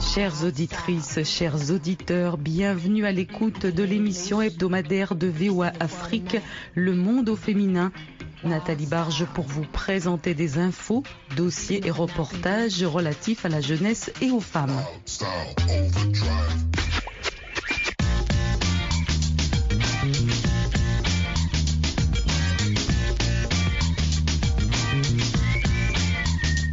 Chères 0.00 0.44
auditrices, 0.44 1.22
chers 1.24 1.70
auditeurs, 1.70 2.36
bienvenue 2.38 3.06
à 3.06 3.12
l'écoute 3.12 3.66
de 3.66 3.82
l'émission 3.82 4.40
hebdomadaire 4.42 5.14
de 5.14 5.26
VOA 5.26 5.72
Afrique, 5.80 6.36
Le 6.74 6.94
Monde 6.94 7.28
au 7.28 7.36
féminin. 7.36 7.92
Nathalie 8.44 8.86
Barge 8.86 9.24
pour 9.34 9.44
vous 9.46 9.64
présenter 9.64 10.34
des 10.34 10.58
infos, 10.58 11.02
dossiers 11.36 11.86
et 11.86 11.90
reportages 11.90 12.82
relatifs 12.84 13.44
à 13.44 13.48
la 13.48 13.60
jeunesse 13.60 14.10
et 14.20 14.30
aux 14.30 14.40
femmes. 14.40 14.76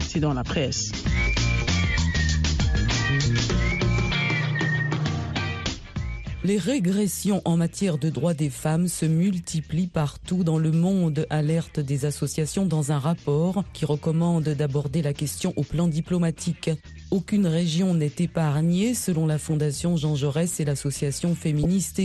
C'est 0.07 0.19
dans 0.19 0.33
la 0.33 0.43
presse. 0.43 1.02
Les 6.45 6.57
régressions 6.57 7.41
en 7.45 7.55
matière 7.55 7.97
de 7.97 8.09
droits 8.09 8.33
des 8.33 8.49
femmes 8.49 8.89
se 8.89 9.05
multiplient 9.05 9.87
partout 9.87 10.43
dans 10.43 10.57
le 10.57 10.73
monde, 10.73 11.25
alerte 11.29 11.79
des 11.79 12.03
associations 12.03 12.65
dans 12.65 12.91
un 12.91 12.99
rapport 12.99 13.63
qui 13.71 13.85
recommande 13.85 14.49
d'aborder 14.49 15.01
la 15.01 15.13
question 15.13 15.53
au 15.55 15.63
plan 15.63 15.87
diplomatique. 15.87 16.69
Aucune 17.13 17.45
région 17.45 17.93
n'est 17.93 18.15
épargnée, 18.17 18.95
selon 18.95 19.27
la 19.27 19.37
Fondation 19.37 19.95
Jean 19.95 20.15
Jaurès 20.15 20.59
et 20.59 20.65
l'association 20.65 21.35
féministe 21.35 22.01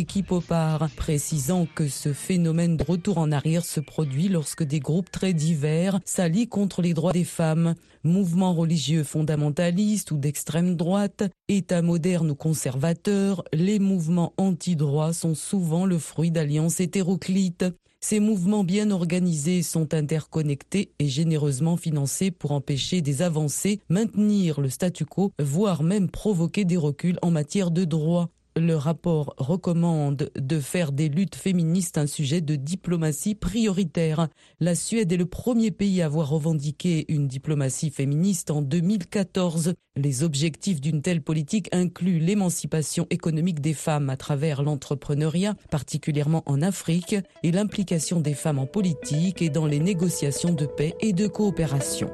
Part, 0.47 0.91
précisant 0.98 1.67
que 1.75 1.89
ce 1.89 2.12
phénomène 2.12 2.77
de 2.77 2.84
retour 2.84 3.17
en 3.17 3.33
arrière 3.33 3.64
se 3.64 3.81
produit 3.81 4.29
lorsque 4.29 4.64
des 4.64 4.81
groupes 4.81 5.11
très 5.11 5.33
divers 5.33 5.98
s'allient 6.05 6.47
contre 6.47 6.83
les 6.83 6.92
droits 6.92 7.14
des 7.14 7.25
femmes. 7.25 7.75
Mouvements 8.05 8.53
religieux 8.53 9.03
fondamentalistes 9.03 10.11
ou 10.11 10.19
d'extrême 10.19 10.77
droite, 10.77 11.23
États 11.48 11.81
modernes 11.81 12.33
ou 12.33 12.34
conservateurs, 12.34 13.45
les 13.55 13.79
mouvements 13.79 14.34
anti-droits 14.36 15.14
sont 15.14 15.34
souvent 15.34 15.86
le 15.86 15.98
fruit 15.98 16.31
d'alliances 16.31 16.81
hétéroclites. 16.81 17.64
Ces 18.00 18.20
mouvements 18.20 18.62
bien 18.62 18.92
organisés 18.92 19.62
sont 19.62 19.92
interconnectés 19.92 20.92
et 21.00 21.08
généreusement 21.08 21.77
financés 21.77 22.30
pour 22.30 22.52
empêcher 22.52 23.02
des 23.02 23.22
avancées, 23.22 23.80
maintenir 23.88 24.60
le 24.60 24.70
statu 24.70 25.05
quo, 25.05 25.32
voire 25.40 25.82
même 25.82 26.08
provoquer 26.08 26.64
des 26.64 26.77
reculs 26.77 27.18
en 27.22 27.32
matière 27.32 27.72
de 27.72 27.84
droits. 27.84 28.30
Le 28.59 28.75
rapport 28.75 29.34
recommande 29.39 30.31
de 30.34 30.59
faire 30.59 30.91
des 30.91 31.09
luttes 31.09 31.37
féministes 31.37 31.97
un 31.97 32.09
sujet 32.09 32.41
de 32.41 32.56
diplomatie 32.56 33.37
prioritaire. 33.37 34.27
La 34.59 34.75
Suède 34.75 35.12
est 35.12 35.17
le 35.17 35.27
premier 35.27 35.70
pays 35.70 36.03
à 36.03 36.06
avoir 36.06 36.28
revendiqué 36.28 37.05
une 37.09 37.29
diplomatie 37.29 37.91
féministe 37.91 38.51
en 38.51 38.61
2014. 38.61 39.75
Les 39.95 40.25
objectifs 40.25 40.81
d'une 40.81 41.03
telle 41.03 41.23
politique 41.23 41.69
incluent 41.73 42.19
l'émancipation 42.19 43.06
économique 43.11 43.61
des 43.61 43.75
femmes 43.75 44.11
à 44.11 44.17
travers 44.17 44.64
l'entrepreneuriat, 44.64 45.55
particulièrement 45.70 46.42
en 46.47 46.61
Afrique, 46.61 47.14
et 47.45 47.53
l'implication 47.53 48.20
des 48.20 48.34
femmes 48.34 48.59
en 48.59 48.67
politique 48.67 49.41
et 49.41 49.51
dans 49.51 49.67
les 49.67 49.79
négociations 49.79 50.52
de 50.52 50.67
paix 50.67 50.97
et 51.01 51.13
de 51.13 51.29
coopération. 51.29 52.11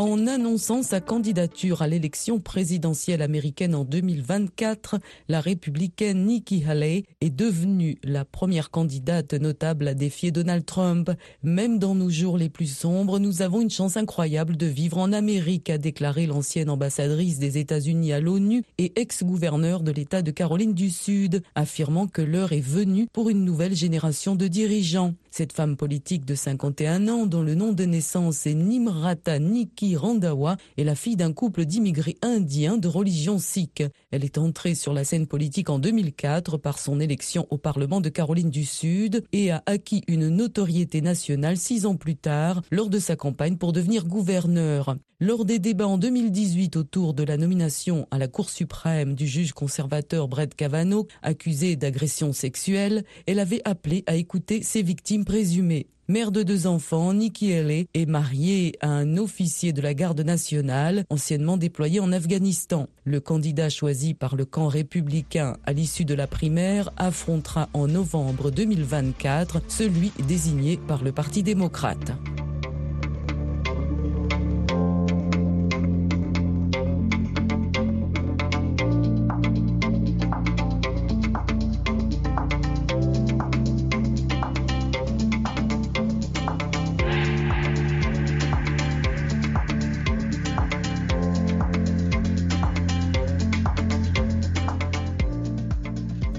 En 0.00 0.26
annonçant 0.26 0.82
sa 0.82 1.02
candidature 1.02 1.82
à 1.82 1.86
l'élection 1.86 2.40
présidentielle 2.40 3.20
américaine 3.20 3.74
en 3.74 3.84
2024, 3.84 4.96
la 5.28 5.42
républicaine 5.42 6.24
Nikki 6.24 6.64
Haley 6.66 7.04
est 7.20 7.28
devenue 7.28 7.98
la 8.02 8.24
première 8.24 8.70
candidate 8.70 9.34
notable 9.34 9.86
à 9.86 9.92
défier 9.92 10.30
Donald 10.30 10.64
Trump. 10.64 11.10
Même 11.42 11.78
dans 11.78 11.94
nos 11.94 12.08
jours 12.08 12.38
les 12.38 12.48
plus 12.48 12.74
sombres, 12.74 13.18
nous 13.18 13.42
avons 13.42 13.60
une 13.60 13.68
chance 13.68 13.98
incroyable 13.98 14.56
de 14.56 14.64
vivre 14.64 14.96
en 14.96 15.12
Amérique, 15.12 15.68
a 15.68 15.76
déclaré 15.76 16.24
l'ancienne 16.24 16.70
ambassadrice 16.70 17.38
des 17.38 17.58
États-Unis 17.58 18.14
à 18.14 18.20
l'ONU 18.20 18.62
et 18.78 18.98
ex-gouverneur 18.98 19.82
de 19.82 19.92
l'État 19.92 20.22
de 20.22 20.30
Caroline 20.30 20.72
du 20.72 20.88
Sud, 20.88 21.42
affirmant 21.54 22.06
que 22.06 22.22
l'heure 22.22 22.54
est 22.54 22.60
venue 22.60 23.06
pour 23.12 23.28
une 23.28 23.44
nouvelle 23.44 23.74
génération 23.74 24.34
de 24.34 24.48
dirigeants. 24.48 25.12
Cette 25.30 25.52
femme 25.52 25.76
politique 25.76 26.24
de 26.24 26.34
51 26.34 27.06
ans, 27.06 27.26
dont 27.26 27.42
le 27.42 27.54
nom 27.54 27.72
de 27.72 27.84
naissance 27.84 28.46
est 28.46 28.54
Nimrata 28.54 29.38
Nikki 29.38 29.96
Randawa, 29.96 30.56
est 30.76 30.82
la 30.82 30.96
fille 30.96 31.14
d'un 31.14 31.32
couple 31.32 31.64
d'immigrés 31.66 32.16
indiens 32.20 32.78
de 32.78 32.88
religion 32.88 33.38
sikh. 33.38 33.84
Elle 34.10 34.24
est 34.24 34.38
entrée 34.38 34.74
sur 34.74 34.92
la 34.92 35.04
scène 35.04 35.28
politique 35.28 35.70
en 35.70 35.78
2004 35.78 36.58
par 36.58 36.80
son 36.80 36.98
élection 36.98 37.46
au 37.50 37.58
Parlement 37.58 38.00
de 38.00 38.08
Caroline 38.08 38.50
du 38.50 38.64
Sud 38.64 39.24
et 39.32 39.52
a 39.52 39.62
acquis 39.66 40.02
une 40.08 40.28
notoriété 40.28 41.00
nationale 41.00 41.56
six 41.56 41.86
ans 41.86 41.96
plus 41.96 42.16
tard 42.16 42.62
lors 42.72 42.90
de 42.90 42.98
sa 42.98 43.14
campagne 43.14 43.56
pour 43.56 43.72
devenir 43.72 44.06
gouverneur. 44.06 44.96
Lors 45.22 45.44
des 45.44 45.58
débats 45.58 45.86
en 45.86 45.98
2018 45.98 46.76
autour 46.76 47.12
de 47.12 47.22
la 47.24 47.36
nomination 47.36 48.08
à 48.10 48.16
la 48.16 48.26
Cour 48.26 48.48
suprême 48.48 49.14
du 49.14 49.26
juge 49.26 49.52
conservateur 49.52 50.28
Brett 50.28 50.54
Kavanaugh, 50.54 51.06
accusé 51.20 51.76
d'agression 51.76 52.32
sexuelle, 52.32 53.04
elle 53.26 53.38
avait 53.38 53.60
appelé 53.66 54.02
à 54.06 54.16
écouter 54.16 54.62
ses 54.62 54.82
victimes 54.82 55.19
présumées. 55.24 55.86
Mère 56.10 56.32
de 56.32 56.42
deux 56.42 56.66
enfants, 56.66 57.14
Nikki 57.14 57.52
Haley 57.52 57.86
est 57.94 58.06
mariée 58.06 58.76
à 58.80 58.88
un 58.88 59.16
officier 59.16 59.72
de 59.72 59.80
la 59.80 59.94
garde 59.94 60.20
nationale, 60.22 61.04
anciennement 61.08 61.56
déployé 61.56 62.00
en 62.00 62.10
Afghanistan. 62.10 62.88
Le 63.04 63.20
candidat 63.20 63.68
choisi 63.68 64.14
par 64.14 64.34
le 64.34 64.44
camp 64.44 64.66
républicain 64.66 65.56
à 65.64 65.72
l'issue 65.72 66.04
de 66.04 66.14
la 66.14 66.26
primaire 66.26 66.90
affrontera 66.96 67.68
en 67.74 67.86
novembre 67.86 68.50
2024 68.50 69.62
celui 69.68 70.10
désigné 70.26 70.78
par 70.88 71.04
le 71.04 71.12
Parti 71.12 71.44
démocrate. 71.44 72.12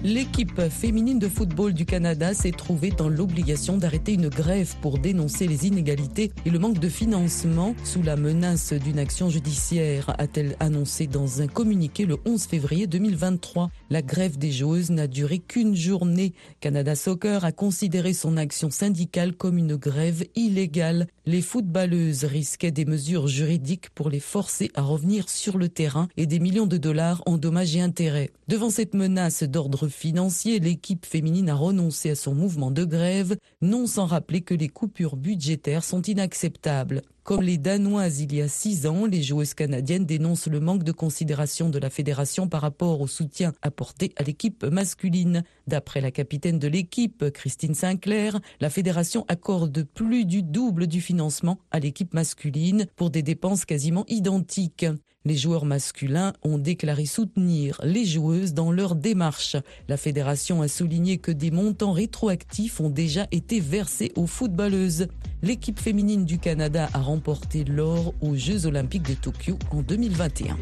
L'équipe 0.03 0.59
féminine 0.69 1.19
de 1.19 1.27
football 1.27 1.73
du 1.73 1.85
Canada 1.85 2.33
s'est 2.33 2.49
trouvée 2.49 2.89
dans 2.89 3.07
l'obligation 3.07 3.77
d'arrêter 3.77 4.13
une 4.13 4.29
grève 4.29 4.73
pour 4.81 4.97
dénoncer 4.97 5.45
les 5.45 5.67
inégalités 5.67 6.31
et 6.43 6.49
le 6.49 6.57
manque 6.57 6.79
de 6.79 6.89
financement 6.89 7.75
sous 7.83 8.01
la 8.01 8.15
menace 8.15 8.73
d'une 8.73 8.97
action 8.97 9.29
judiciaire, 9.29 10.15
a-t-elle 10.17 10.55
annoncé 10.59 11.05
dans 11.05 11.43
un 11.43 11.47
communiqué 11.47 12.07
le 12.07 12.17
11 12.25 12.45
février 12.45 12.87
2023. 12.87 13.69
La 13.91 14.01
grève 14.01 14.39
des 14.39 14.51
joueuses 14.51 14.89
n'a 14.89 15.05
duré 15.05 15.37
qu'une 15.37 15.75
journée. 15.75 16.33
Canada 16.61 16.95
Soccer 16.95 17.45
a 17.45 17.51
considéré 17.51 18.13
son 18.13 18.37
action 18.37 18.71
syndicale 18.71 19.33
comme 19.33 19.59
une 19.59 19.75
grève 19.75 20.25
illégale. 20.35 21.05
Les 21.27 21.43
footballeuses 21.43 22.23
risquaient 22.23 22.71
des 22.71 22.85
mesures 22.85 23.27
juridiques 23.27 23.91
pour 23.91 24.09
les 24.09 24.19
forcer 24.19 24.71
à 24.73 24.81
revenir 24.81 25.29
sur 25.29 25.59
le 25.59 25.69
terrain 25.69 26.07
et 26.17 26.25
des 26.25 26.39
millions 26.39 26.65
de 26.65 26.77
dollars 26.77 27.21
en 27.27 27.37
dommages 27.37 27.75
et 27.75 27.81
intérêts. 27.81 28.31
Devant 28.47 28.71
cette 28.71 28.95
menace 28.95 29.43
d'ordre 29.43 29.90
financier, 29.91 30.59
l'équipe 30.59 31.05
féminine 31.05 31.49
a 31.49 31.55
renoncé 31.55 32.09
à 32.09 32.15
son 32.15 32.33
mouvement 32.33 32.71
de 32.71 32.83
grève, 32.83 33.37
non 33.61 33.85
sans 33.85 34.05
rappeler 34.05 34.41
que 34.41 34.53
les 34.53 34.69
coupures 34.69 35.15
budgétaires 35.15 35.83
sont 35.83 36.01
inacceptables. 36.01 37.03
Comme 37.23 37.43
les 37.43 37.59
Danoises 37.59 38.19
il 38.19 38.33
y 38.33 38.41
a 38.41 38.47
six 38.47 38.87
ans, 38.87 39.05
les 39.05 39.21
joueuses 39.21 39.53
canadiennes 39.53 40.07
dénoncent 40.07 40.47
le 40.47 40.59
manque 40.59 40.83
de 40.83 40.91
considération 40.91 41.69
de 41.69 41.77
la 41.77 41.91
fédération 41.91 42.47
par 42.47 42.61
rapport 42.61 42.99
au 42.99 43.05
soutien 43.05 43.53
apporté 43.61 44.11
à 44.15 44.23
l'équipe 44.23 44.63
masculine. 44.63 45.43
D'après 45.67 46.01
la 46.01 46.09
capitaine 46.09 46.57
de 46.57 46.67
l'équipe, 46.67 47.29
Christine 47.29 47.75
Sinclair, 47.75 48.39
la 48.59 48.71
fédération 48.71 49.23
accorde 49.27 49.83
plus 49.83 50.25
du 50.25 50.41
double 50.41 50.87
du 50.87 50.99
financement 50.99 51.59
à 51.69 51.79
l'équipe 51.79 52.15
masculine 52.15 52.87
pour 52.95 53.11
des 53.11 53.21
dépenses 53.21 53.65
quasiment 53.65 54.05
identiques. 54.07 54.87
Les 55.23 55.35
joueurs 55.35 55.65
masculins 55.65 56.33
ont 56.41 56.57
déclaré 56.57 57.05
soutenir 57.05 57.79
les 57.83 58.05
joueuses 58.05 58.55
dans 58.55 58.71
leur 58.71 58.95
démarche. 58.95 59.55
La 59.87 59.95
fédération 59.95 60.63
a 60.63 60.67
souligné 60.67 61.19
que 61.19 61.31
des 61.31 61.51
montants 61.51 61.91
rétroactifs 61.91 62.79
ont 62.79 62.89
déjà 62.89 63.27
été 63.31 63.59
versés 63.59 64.11
aux 64.15 64.25
footballeuses. 64.25 65.07
l'équipe 65.43 65.79
féminine 65.79 66.25
du 66.25 66.39
Canada 66.39 66.89
a 66.93 66.99
remporté 67.11 67.65
l'or 67.65 68.13
aux 68.21 68.37
Jeux 68.37 68.65
olympiques 68.67 69.03
de 69.03 69.15
Tokyo 69.15 69.59
en 69.71 69.81
2021. 69.81 70.57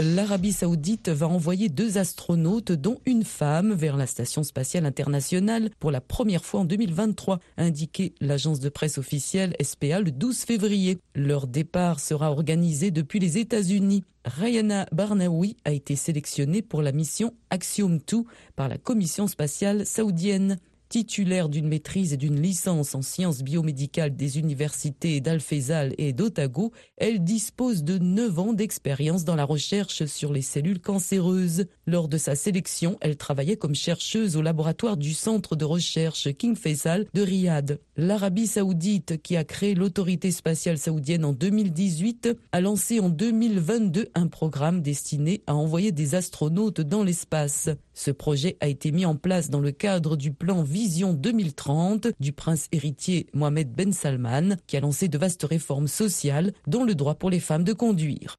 l'Arabie 0.00 0.52
saoudite 0.52 1.10
va 1.10 1.28
envoyer 1.28 1.68
deux 1.68 1.98
astronautes, 1.98 2.72
dont 2.72 2.98
une 3.04 3.24
femme, 3.24 3.72
vers 3.72 3.96
la 3.96 4.06
Station 4.06 4.42
spatiale 4.42 4.86
internationale 4.86 5.70
pour 5.78 5.90
la 5.90 6.00
première 6.00 6.44
fois 6.44 6.60
en 6.60 6.64
2023, 6.64 7.38
a 7.56 7.62
indiqué 7.62 8.14
l'agence 8.20 8.60
de 8.60 8.68
presse 8.70 8.98
officielle 8.98 9.54
SPA 9.62 10.00
le 10.00 10.10
12 10.10 10.38
février. 10.38 10.98
Leur 11.14 11.46
départ 11.46 12.00
sera 12.00 12.30
organisé 12.30 12.90
depuis 12.90 13.18
les 13.18 13.38
États-Unis. 13.38 14.04
Rayana 14.24 14.86
Barnaoui 14.92 15.56
a 15.64 15.72
été 15.72 15.96
sélectionnée 15.96 16.62
pour 16.62 16.82
la 16.82 16.92
mission 16.92 17.34
Axiom 17.50 17.98
2 18.06 18.24
par 18.56 18.68
la 18.68 18.78
Commission 18.78 19.26
spatiale 19.26 19.86
saoudienne. 19.86 20.58
Titulaire 20.90 21.48
d'une 21.48 21.68
maîtrise 21.68 22.14
et 22.14 22.16
d'une 22.16 22.42
licence 22.42 22.96
en 22.96 23.02
sciences 23.02 23.44
biomédicales 23.44 24.16
des 24.16 24.40
universités 24.40 25.20
d'Al-Faisal 25.20 25.94
et 25.98 26.12
d'Otago, 26.12 26.72
elle 26.96 27.22
dispose 27.22 27.84
de 27.84 27.98
9 27.98 28.38
ans 28.40 28.52
d'expérience 28.52 29.24
dans 29.24 29.36
la 29.36 29.44
recherche 29.44 30.04
sur 30.06 30.32
les 30.32 30.42
cellules 30.42 30.80
cancéreuses. 30.80 31.66
Lors 31.86 32.08
de 32.08 32.18
sa 32.18 32.34
sélection, 32.34 32.96
elle 33.00 33.16
travaillait 33.16 33.56
comme 33.56 33.76
chercheuse 33.76 34.36
au 34.36 34.42
laboratoire 34.42 34.96
du 34.96 35.14
centre 35.14 35.54
de 35.54 35.64
recherche 35.64 36.32
King 36.36 36.56
Faisal 36.56 37.06
de 37.14 37.22
Riyad. 37.22 37.78
L'Arabie 37.96 38.48
saoudite, 38.48 39.22
qui 39.22 39.36
a 39.36 39.44
créé 39.44 39.76
l'autorité 39.76 40.32
spatiale 40.32 40.78
saoudienne 40.78 41.24
en 41.24 41.32
2018, 41.32 42.36
a 42.50 42.60
lancé 42.60 42.98
en 42.98 43.10
2022 43.10 44.08
un 44.16 44.26
programme 44.26 44.82
destiné 44.82 45.44
à 45.46 45.54
envoyer 45.54 45.92
des 45.92 46.16
astronautes 46.16 46.80
dans 46.80 47.04
l'espace. 47.04 47.68
Ce 47.94 48.10
projet 48.10 48.56
a 48.60 48.66
été 48.66 48.90
mis 48.90 49.04
en 49.04 49.14
place 49.14 49.50
dans 49.50 49.60
le 49.60 49.70
cadre 49.70 50.16
du 50.16 50.32
plan 50.32 50.64
Vision 50.80 51.12
2030 51.12 52.08
du 52.20 52.32
prince 52.32 52.66
héritier 52.72 53.26
Mohamed 53.34 53.70
Ben 53.70 53.92
Salman, 53.92 54.56
qui 54.66 54.78
a 54.78 54.80
lancé 54.80 55.08
de 55.08 55.18
vastes 55.18 55.44
réformes 55.44 55.88
sociales, 55.88 56.54
dont 56.66 56.84
le 56.84 56.94
droit 56.94 57.16
pour 57.16 57.28
les 57.28 57.38
femmes 57.38 57.64
de 57.64 57.74
conduire. 57.74 58.36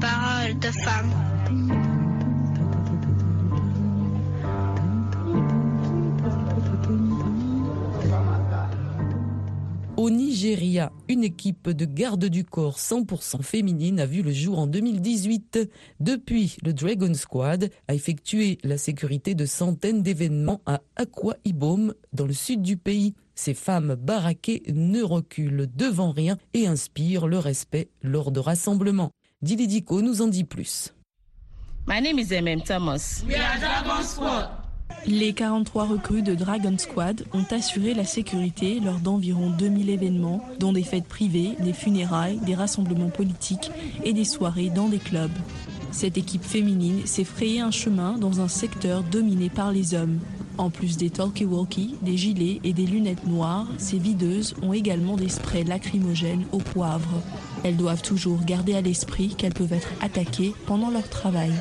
Parole 0.00 0.56
de 0.60 0.70
femme. 0.84 1.39
Nigeria, 10.40 10.90
une 11.08 11.22
équipe 11.22 11.68
de 11.68 11.84
garde 11.84 12.24
du 12.24 12.44
corps 12.44 12.78
100% 12.78 13.42
féminine 13.42 14.00
a 14.00 14.06
vu 14.06 14.22
le 14.22 14.32
jour 14.32 14.58
en 14.58 14.66
2018. 14.66 15.68
Depuis, 16.00 16.56
le 16.64 16.72
Dragon 16.72 17.12
Squad 17.12 17.70
a 17.88 17.94
effectué 17.94 18.56
la 18.64 18.78
sécurité 18.78 19.34
de 19.34 19.44
centaines 19.44 20.02
d'événements 20.02 20.62
à 20.64 20.80
Akwa 20.96 21.34
Ibom, 21.44 21.92
dans 22.14 22.24
le 22.24 22.32
sud 22.32 22.62
du 22.62 22.78
pays. 22.78 23.12
Ces 23.34 23.52
femmes 23.52 23.96
baraquées 23.96 24.62
ne 24.72 25.02
reculent 25.02 25.68
devant 25.74 26.10
rien 26.10 26.38
et 26.54 26.66
inspirent 26.66 27.26
le 27.26 27.38
respect 27.38 27.90
lors 28.02 28.30
de 28.30 28.40
rassemblements. 28.40 29.10
Dilidico 29.42 30.00
nous 30.00 30.22
en 30.22 30.28
dit 30.28 30.44
plus. 30.44 30.94
My 31.86 32.00
name 32.00 32.18
is 32.18 32.32
MM 32.32 32.62
Thomas. 32.62 33.22
We 33.26 33.36
are 33.36 33.58
Dragon 33.58 34.02
Squad. 34.02 34.59
Les 35.06 35.32
43 35.32 35.86
recrues 35.86 36.22
de 36.22 36.34
Dragon 36.34 36.76
Squad 36.76 37.24
ont 37.32 37.46
assuré 37.50 37.94
la 37.94 38.04
sécurité 38.04 38.80
lors 38.80 38.98
d'environ 38.98 39.50
2000 39.50 39.88
événements, 39.88 40.44
dont 40.58 40.72
des 40.72 40.82
fêtes 40.82 41.06
privées, 41.06 41.56
des 41.60 41.72
funérailles, 41.72 42.38
des 42.44 42.54
rassemblements 42.54 43.08
politiques 43.08 43.70
et 44.04 44.12
des 44.12 44.24
soirées 44.24 44.68
dans 44.68 44.88
des 44.88 44.98
clubs. 44.98 45.30
Cette 45.90 46.18
équipe 46.18 46.44
féminine 46.44 47.06
s'est 47.06 47.24
frayé 47.24 47.60
un 47.60 47.70
chemin 47.70 48.18
dans 48.18 48.40
un 48.40 48.48
secteur 48.48 49.02
dominé 49.02 49.48
par 49.48 49.72
les 49.72 49.94
hommes. 49.94 50.20
En 50.58 50.68
plus 50.68 50.98
des 50.98 51.10
talkie-walkie, 51.10 51.96
des 52.02 52.18
gilets 52.18 52.60
et 52.62 52.74
des 52.74 52.86
lunettes 52.86 53.26
noires, 53.26 53.66
ces 53.78 53.98
videuses 53.98 54.54
ont 54.62 54.74
également 54.74 55.16
des 55.16 55.30
sprays 55.30 55.64
lacrymogènes 55.64 56.44
au 56.52 56.58
poivre. 56.58 57.22
Elles 57.64 57.76
doivent 57.76 58.02
toujours 58.02 58.44
garder 58.44 58.74
à 58.74 58.82
l'esprit 58.82 59.28
qu'elles 59.28 59.54
peuvent 59.54 59.72
être 59.72 59.92
attaquées 60.02 60.54
pendant 60.66 60.90
leur 60.90 61.08
travail. 61.08 61.52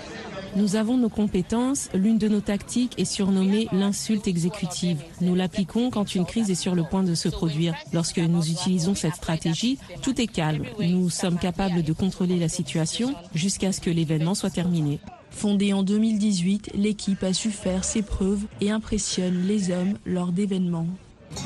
Nous 0.56 0.76
avons 0.76 0.98
nos 0.98 1.10
compétences. 1.10 1.90
L'une 1.94 2.18
de 2.18 2.28
nos 2.28 2.42
tactiques 2.42 2.98
est 2.98 3.06
surnommée 3.06 3.68
l'insulte 3.72 4.28
exécutive. 4.28 5.02
Nous 5.22 5.36
l'appliquons 5.36 5.90
quand 5.90 6.16
une 6.16 6.26
crise 6.26 6.50
est 6.50 6.56
sur 6.56 6.76
le 6.76 6.84
point 6.84 7.04
de 7.04 7.16
se 7.16 7.30
produire. 7.30 7.76
Lorsque 7.94 8.20
nous 8.20 8.50
utilisons 8.50 8.96
cette 8.96 9.16
stratégie, 9.16 9.78
tout 10.02 10.20
est 10.20 10.28
calme. 10.28 10.66
Nous 10.80 11.10
sommes 11.10 11.38
capables 11.38 11.84
de 11.84 11.94
contrôler 11.94 12.40
la 12.40 12.50
situation 12.50 13.14
jusqu'à 13.34 13.72
ce 13.72 13.82
que 13.82 13.90
l'événement 13.90 14.36
soit 14.36 14.50
terminé. 14.50 15.00
Fondée 15.30 15.74
en 15.74 15.84
2018, 15.84 16.72
l'équipe 16.76 17.24
a 17.24 17.34
su 17.34 17.52
faire 17.52 17.84
ses 17.84 18.02
preuves 18.02 18.46
et 18.62 18.72
impressionne 18.72 19.46
les 19.48 19.72
hommes 19.72 19.98
lors 20.06 20.32
d'événements. 20.32 20.88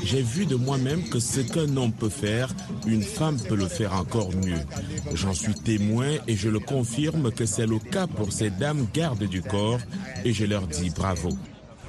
J'ai 0.03 0.21
vu 0.21 0.45
de 0.45 0.56
moi-même 0.56 1.07
que 1.09 1.19
ce 1.19 1.41
qu'un 1.41 1.75
homme 1.77 1.91
peut 1.91 2.09
faire, 2.09 2.53
une 2.85 3.03
femme 3.03 3.39
peut 3.39 3.56
le 3.56 3.68
faire 3.68 3.94
encore 3.94 4.31
mieux. 4.33 4.59
J'en 5.13 5.33
suis 5.33 5.53
témoin 5.53 6.18
et 6.27 6.35
je 6.35 6.50
le 6.50 6.59
confirme 6.59 7.31
que 7.31 7.45
c'est 7.45 7.65
le 7.65 7.80
cas 7.80 8.07
pour 8.07 8.31
ces 8.31 8.50
dames 8.50 8.88
gardes 8.94 9.24
du 9.24 9.41
corps 9.41 9.80
et 10.25 10.33
je 10.33 10.45
leur 10.45 10.68
dis 10.68 10.89
bravo. 10.89 11.30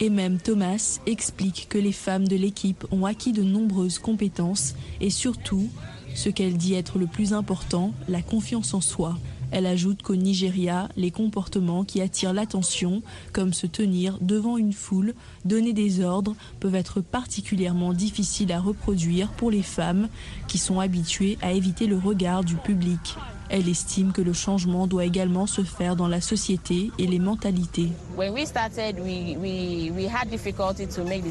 Et 0.00 0.10
même 0.10 0.38
Thomas 0.38 0.98
explique 1.06 1.68
que 1.68 1.78
les 1.78 1.92
femmes 1.92 2.26
de 2.26 2.36
l'équipe 2.36 2.84
ont 2.90 3.04
acquis 3.06 3.32
de 3.32 3.42
nombreuses 3.42 3.98
compétences 3.98 4.74
et 5.00 5.10
surtout, 5.10 5.68
ce 6.14 6.28
qu'elle 6.28 6.56
dit 6.56 6.74
être 6.74 6.98
le 6.98 7.06
plus 7.06 7.32
important, 7.32 7.92
la 8.08 8.22
confiance 8.22 8.74
en 8.74 8.80
soi. 8.80 9.16
Elle 9.56 9.66
ajoute 9.66 10.02
qu'au 10.02 10.16
Nigeria, 10.16 10.88
les 10.96 11.12
comportements 11.12 11.84
qui 11.84 12.00
attirent 12.00 12.32
l'attention, 12.32 13.02
comme 13.32 13.52
se 13.52 13.68
tenir 13.68 14.18
devant 14.20 14.58
une 14.58 14.72
foule, 14.72 15.14
donner 15.44 15.72
des 15.72 16.00
ordres, 16.00 16.34
peuvent 16.58 16.74
être 16.74 17.00
particulièrement 17.00 17.92
difficiles 17.92 18.50
à 18.50 18.58
reproduire 18.58 19.30
pour 19.30 19.52
les 19.52 19.62
femmes 19.62 20.08
qui 20.48 20.58
sont 20.58 20.80
habituées 20.80 21.38
à 21.40 21.52
éviter 21.52 21.86
le 21.86 21.96
regard 21.96 22.42
du 22.42 22.56
public. 22.56 23.14
Elle 23.56 23.68
estime 23.68 24.10
que 24.10 24.20
le 24.20 24.32
changement 24.32 24.88
doit 24.88 25.04
également 25.04 25.46
se 25.46 25.62
faire 25.62 25.94
dans 25.94 26.08
la 26.08 26.20
société 26.20 26.90
et 26.98 27.06
les 27.06 27.20
mentalités. 27.20 27.86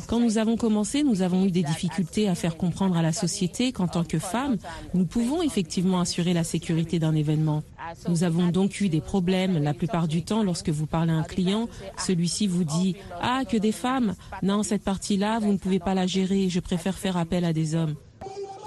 Quand 0.07 0.19
nous 0.21 0.37
avons 0.37 0.55
commencé, 0.55 1.03
nous 1.03 1.21
avons 1.21 1.43
eu 1.43 1.51
des 1.51 1.63
difficultés 1.63 2.29
à 2.29 2.35
faire 2.35 2.55
comprendre 2.55 2.95
à 2.95 3.01
la 3.01 3.11
société 3.11 3.73
qu'en 3.73 3.89
tant 3.89 4.05
que 4.05 4.19
femmes, 4.19 4.55
nous 4.93 5.05
pouvons 5.05 5.41
effectivement 5.41 5.99
assurer 5.99 6.31
la 6.31 6.45
sécurité 6.45 6.97
d'un 6.97 7.13
événement. 7.13 7.61
Nous 8.07 8.23
avons 8.23 8.47
donc 8.47 8.79
eu 8.79 8.87
des 8.87 9.01
problèmes. 9.01 9.61
La 9.61 9.73
plupart 9.73 10.07
du 10.07 10.23
temps, 10.23 10.43
lorsque 10.43 10.69
vous 10.69 10.85
parlez 10.85 11.11
à 11.11 11.17
un 11.17 11.23
client, 11.23 11.67
celui-ci 11.97 12.47
vous 12.47 12.63
dit⁇ 12.63 12.93
Ah, 13.21 13.41
que 13.43 13.57
des 13.57 13.73
femmes 13.73 14.15
Non, 14.43 14.63
cette 14.63 14.83
partie-là, 14.83 15.39
vous 15.39 15.51
ne 15.51 15.57
pouvez 15.57 15.79
pas 15.79 15.93
la 15.93 16.07
gérer, 16.07 16.47
je 16.47 16.61
préfère 16.61 16.97
faire 16.97 17.17
appel 17.17 17.43
à 17.43 17.51
des 17.51 17.75
hommes. 17.75 17.95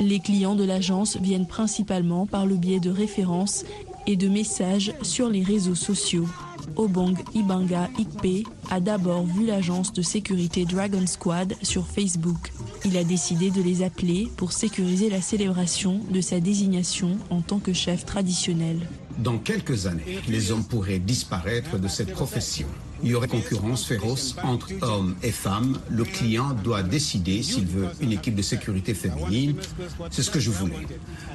Les 0.00 0.20
clients 0.20 0.54
de 0.54 0.64
l'agence 0.64 1.16
viennent 1.16 1.46
principalement 1.46 2.26
par 2.26 2.46
le 2.46 2.56
biais 2.56 2.80
de 2.80 2.90
références 2.90 3.64
et 4.06 4.16
de 4.16 4.28
messages 4.28 4.92
sur 5.02 5.28
les 5.28 5.42
réseaux 5.42 5.74
sociaux. 5.74 6.28
Obong 6.76 7.16
Ibanga 7.34 7.88
Ikpe 7.98 8.46
a 8.70 8.80
d'abord 8.80 9.24
vu 9.24 9.46
l'agence 9.46 9.92
de 9.92 10.02
sécurité 10.02 10.64
Dragon 10.64 11.06
Squad 11.06 11.54
sur 11.62 11.86
Facebook. 11.86 12.52
Il 12.84 12.96
a 12.96 13.04
décidé 13.04 13.50
de 13.50 13.62
les 13.62 13.82
appeler 13.82 14.28
pour 14.36 14.52
sécuriser 14.52 15.08
la 15.08 15.22
célébration 15.22 16.00
de 16.10 16.20
sa 16.20 16.40
désignation 16.40 17.16
en 17.30 17.40
tant 17.40 17.58
que 17.58 17.72
chef 17.72 18.04
traditionnel. 18.04 18.78
Dans 19.18 19.38
quelques 19.38 19.86
années, 19.86 20.18
les 20.28 20.50
hommes 20.52 20.64
pourraient 20.64 20.98
disparaître 20.98 21.78
de 21.78 21.88
cette 21.88 22.12
profession. 22.12 22.66
Il 23.02 23.10
y 23.10 23.14
aurait 23.14 23.28
concurrence 23.28 23.84
féroce 23.84 24.36
entre 24.42 24.70
hommes 24.82 25.14
et 25.22 25.30
femmes. 25.30 25.78
Le 25.90 26.04
client 26.04 26.54
doit 26.64 26.82
décider 26.82 27.42
s'il 27.42 27.66
veut 27.66 27.88
une 28.00 28.12
équipe 28.12 28.34
de 28.34 28.42
sécurité 28.42 28.94
féminine. 28.94 29.56
C'est 30.10 30.22
ce 30.22 30.30
que 30.30 30.40
je 30.40 30.50
voulais. 30.50 30.86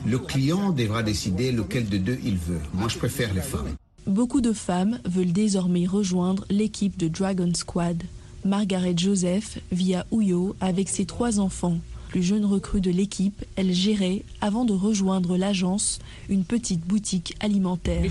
Le 0.05 0.19
client 0.19 0.71
devra 0.71 1.03
décider 1.03 1.51
lequel 1.51 1.87
de 1.87 1.97
deux 1.97 2.19
il 2.23 2.37
veut. 2.37 2.61
Moi, 2.73 2.87
je 2.87 2.97
préfère 2.97 3.33
les 3.33 3.41
femmes. 3.41 3.75
Beaucoup 4.07 4.41
de 4.41 4.53
femmes 4.53 4.99
veulent 5.05 5.31
désormais 5.31 5.85
rejoindre 5.85 6.45
l'équipe 6.49 6.97
de 6.97 7.07
Dragon 7.07 7.51
Squad. 7.53 8.03
Margaret 8.43 8.95
Joseph 8.97 9.59
vit 9.71 9.93
à 9.93 10.07
Ouyo 10.09 10.55
avec 10.59 10.89
ses 10.89 11.05
trois 11.05 11.39
enfants. 11.39 11.77
Plus 12.11 12.23
jeune 12.23 12.43
recrue 12.43 12.81
de 12.81 12.91
l'équipe, 12.91 13.45
elle 13.55 13.71
gérait, 13.71 14.23
avant 14.41 14.65
de 14.65 14.73
rejoindre 14.73 15.37
l'agence, 15.37 15.99
une 16.27 16.43
petite 16.43 16.85
boutique 16.85 17.37
alimentaire. 17.39 18.03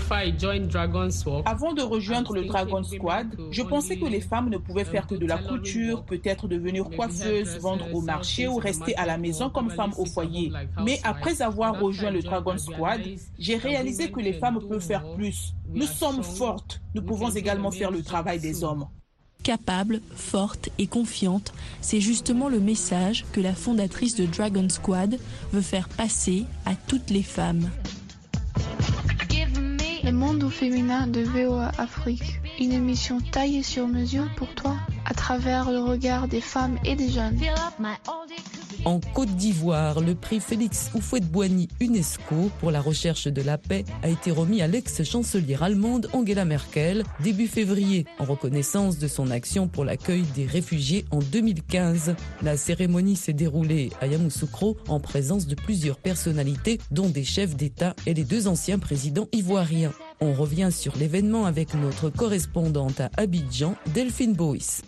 Avant 1.45 1.73
de 1.73 1.83
rejoindre 1.83 2.33
le 2.33 2.45
Dragon 2.45 2.81
Squad, 2.81 3.27
je 3.51 3.61
pensais 3.61 3.99
que 3.99 4.07
les 4.07 4.19
femmes 4.19 4.49
ne 4.49 4.57
pouvaient 4.57 4.85
faire 4.85 5.05
que 5.05 5.13
de 5.13 5.27
la 5.27 5.37
couture, 5.37 6.03
peut-être 6.03 6.47
devenir 6.47 6.89
coiffeuse, 6.89 7.59
vendre 7.59 7.93
au 7.93 8.01
marché 8.01 8.47
ou 8.47 8.55
rester 8.55 8.95
à 8.97 9.05
la 9.05 9.19
maison 9.19 9.51
comme 9.51 9.69
femme 9.69 9.93
au 9.99 10.05
foyer. 10.05 10.51
Mais 10.83 10.99
après 11.03 11.43
avoir 11.43 11.79
rejoint 11.79 12.09
le 12.09 12.23
Dragon 12.23 12.57
Squad, 12.57 13.01
j'ai 13.37 13.57
réalisé 13.57 14.09
que 14.09 14.19
les 14.19 14.33
femmes 14.33 14.61
peuvent 14.67 14.81
faire 14.81 15.13
plus. 15.13 15.53
Nous 15.71 15.85
sommes 15.85 16.23
fortes, 16.23 16.81
nous 16.95 17.03
pouvons 17.03 17.29
également 17.29 17.69
faire 17.69 17.91
le 17.91 18.01
travail 18.01 18.39
des 18.39 18.63
hommes 18.63 18.87
capable, 19.43 20.01
forte 20.15 20.69
et 20.77 20.87
confiante, 20.87 21.53
c'est 21.81 22.01
justement 22.01 22.49
le 22.49 22.59
message 22.59 23.25
que 23.33 23.41
la 23.41 23.53
fondatrice 23.53 24.15
de 24.15 24.25
Dragon 24.25 24.67
Squad 24.69 25.19
veut 25.51 25.61
faire 25.61 25.89
passer 25.89 26.45
à 26.65 26.75
toutes 26.75 27.09
les 27.09 27.23
femmes. 27.23 27.69
Le 30.03 30.11
monde 30.11 30.43
au 30.43 30.49
féminin 30.49 31.05
de 31.07 31.21
VOA 31.21 31.71
Afrique, 31.77 32.41
une 32.59 32.71
émission 32.71 33.19
taillée 33.31 33.63
sur 33.63 33.87
mesure 33.87 34.27
pour 34.35 34.53
toi 34.55 34.75
à 35.05 35.13
travers 35.13 35.71
le 35.71 35.79
regard 35.79 36.27
des 36.27 36.41
femmes 36.41 36.77
et 36.83 36.95
des 36.95 37.09
jeunes. 37.09 37.39
En 38.83 38.99
Côte 39.13 39.35
d'Ivoire, 39.35 40.01
le 40.01 40.15
prix 40.15 40.39
Félix 40.39 40.89
Houphouët-Boigny 40.95 41.67
UNESCO 41.79 42.49
pour 42.59 42.71
la 42.71 42.81
recherche 42.81 43.27
de 43.27 43.43
la 43.43 43.59
paix 43.59 43.85
a 44.01 44.09
été 44.09 44.31
remis 44.31 44.63
à 44.63 44.67
l'ex-chancelière 44.67 45.61
allemande 45.61 46.09
Angela 46.13 46.45
Merkel 46.45 47.03
début 47.19 47.47
février 47.47 48.05
en 48.17 48.25
reconnaissance 48.25 48.97
de 48.97 49.07
son 49.07 49.29
action 49.29 49.67
pour 49.67 49.85
l'accueil 49.85 50.23
des 50.33 50.47
réfugiés 50.47 51.05
en 51.11 51.19
2015. 51.19 52.15
La 52.41 52.57
cérémonie 52.57 53.15
s'est 53.15 53.33
déroulée 53.33 53.91
à 54.01 54.07
Yamoussoukro 54.07 54.77
en 54.87 54.99
présence 54.99 55.45
de 55.45 55.53
plusieurs 55.53 55.97
personnalités 55.97 56.79
dont 56.89 57.09
des 57.09 57.23
chefs 57.23 57.55
d'État 57.55 57.95
et 58.07 58.15
les 58.15 58.23
deux 58.23 58.47
anciens 58.47 58.79
présidents 58.79 59.27
ivoiriens. 59.31 59.93
On 60.21 60.33
revient 60.33 60.69
sur 60.71 60.97
l'événement 60.97 61.45
avec 61.45 61.75
notre 61.75 62.09
correspondante 62.09 62.99
à 62.99 63.11
Abidjan, 63.17 63.75
Delphine 63.93 64.33
Bois. 64.33 64.81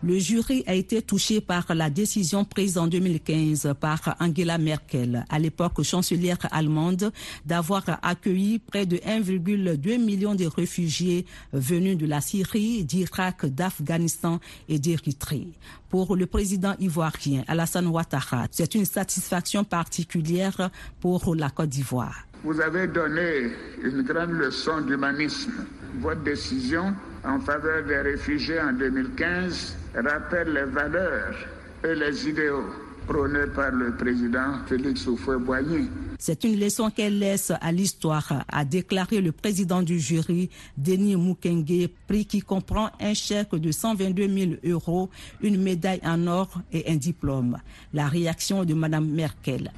Le 0.00 0.16
jury 0.20 0.62
a 0.68 0.74
été 0.74 1.02
touché 1.02 1.40
par 1.40 1.74
la 1.74 1.90
décision 1.90 2.44
prise 2.44 2.78
en 2.78 2.86
2015 2.86 3.74
par 3.80 4.14
Angela 4.20 4.56
Merkel, 4.56 5.24
à 5.28 5.40
l'époque 5.40 5.82
chancelière 5.82 6.38
allemande, 6.52 7.10
d'avoir 7.44 7.82
accueilli 8.02 8.60
près 8.60 8.86
de 8.86 8.98
1,2 8.98 9.98
million 9.98 10.36
de 10.36 10.46
réfugiés 10.46 11.26
venus 11.52 11.98
de 11.98 12.06
la 12.06 12.20
Syrie, 12.20 12.84
d'Irak, 12.84 13.46
d'Afghanistan 13.46 14.38
et 14.68 14.78
d'Érythrée. 14.78 15.48
Pour 15.88 16.14
le 16.14 16.26
président 16.26 16.76
ivoirien 16.78 17.42
Alassane 17.48 17.88
Ouattara, 17.88 18.46
c'est 18.52 18.76
une 18.76 18.84
satisfaction 18.84 19.64
particulière 19.64 20.70
pour 21.00 21.34
la 21.34 21.50
Côte 21.50 21.70
d'Ivoire. 21.70 22.24
Vous 22.44 22.60
avez 22.60 22.86
donné 22.86 23.50
une 23.82 24.02
grande 24.02 24.30
leçon 24.30 24.80
d'humanisme. 24.82 25.66
Votre 25.98 26.22
décision 26.22 26.94
en 27.28 27.40
faveur 27.40 27.84
des 27.84 28.00
réfugiés 28.00 28.60
en 28.60 28.72
2015 28.72 29.76
rappelle 29.94 30.52
les 30.54 30.64
valeurs 30.64 31.36
et 31.84 31.94
les 31.94 32.28
idéaux 32.28 32.64
prônés 33.06 33.46
par 33.54 33.70
le 33.70 33.92
président 33.92 34.58
Félix 34.66 35.06
Houphouët-Boigny. 35.06 35.90
C'est 36.18 36.42
une 36.42 36.58
leçon 36.58 36.90
qu'elle 36.90 37.20
laisse 37.20 37.52
à 37.60 37.70
l'histoire, 37.70 38.44
a 38.48 38.64
déclaré 38.64 39.20
le 39.20 39.30
président 39.30 39.82
du 39.82 40.00
jury, 40.00 40.50
Denis 40.76 41.16
Mukwege, 41.16 41.88
prix 42.08 42.26
qui 42.26 42.40
comprend 42.40 42.90
un 43.00 43.14
chèque 43.14 43.54
de 43.54 43.70
122 43.70 44.28
000 44.28 44.50
euros, 44.64 45.10
une 45.40 45.62
médaille 45.62 46.00
en 46.04 46.26
or 46.26 46.48
et 46.72 46.90
un 46.90 46.96
diplôme. 46.96 47.58
La 47.94 48.08
réaction 48.08 48.64
de 48.64 48.74
Mme 48.74 49.06
Merkel. 49.06 49.70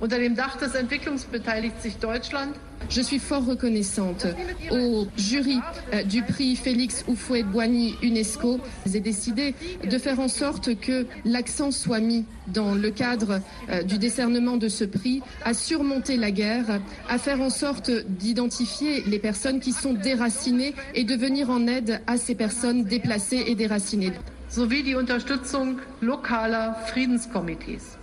Je 2.88 3.02
suis 3.02 3.18
fort 3.18 3.44
reconnaissante 3.44 4.26
au 4.70 5.06
jury 5.16 5.58
euh, 5.92 6.02
du 6.02 6.22
prix 6.22 6.56
Félix 6.56 7.04
Houphouët-Boigny 7.06 7.96
UNESCO. 8.02 8.58
J'ai 8.86 9.00
décidé 9.00 9.54
de 9.88 9.98
faire 9.98 10.18
en 10.18 10.28
sorte 10.28 10.74
que 10.80 11.06
l'accent 11.24 11.70
soit 11.70 12.00
mis 12.00 12.24
dans 12.48 12.74
le 12.74 12.90
cadre 12.90 13.40
euh, 13.68 13.82
du 13.82 13.98
décernement 13.98 14.56
de 14.56 14.68
ce 14.68 14.84
prix 14.84 15.22
à 15.44 15.52
surmonter 15.52 16.16
la 16.16 16.29
guerre, 16.30 16.80
à 17.08 17.18
faire 17.18 17.40
en 17.40 17.50
sorte 17.50 17.90
d'identifier 17.90 19.02
les 19.06 19.18
personnes 19.18 19.60
qui 19.60 19.72
sont 19.72 19.94
déracinées 19.94 20.74
et 20.94 21.04
de 21.04 21.14
venir 21.14 21.50
en 21.50 21.66
aide 21.66 22.00
à 22.06 22.16
ces 22.16 22.34
personnes 22.34 22.84
déplacées 22.84 23.44
et 23.46 23.54
déracinées. 23.54 24.12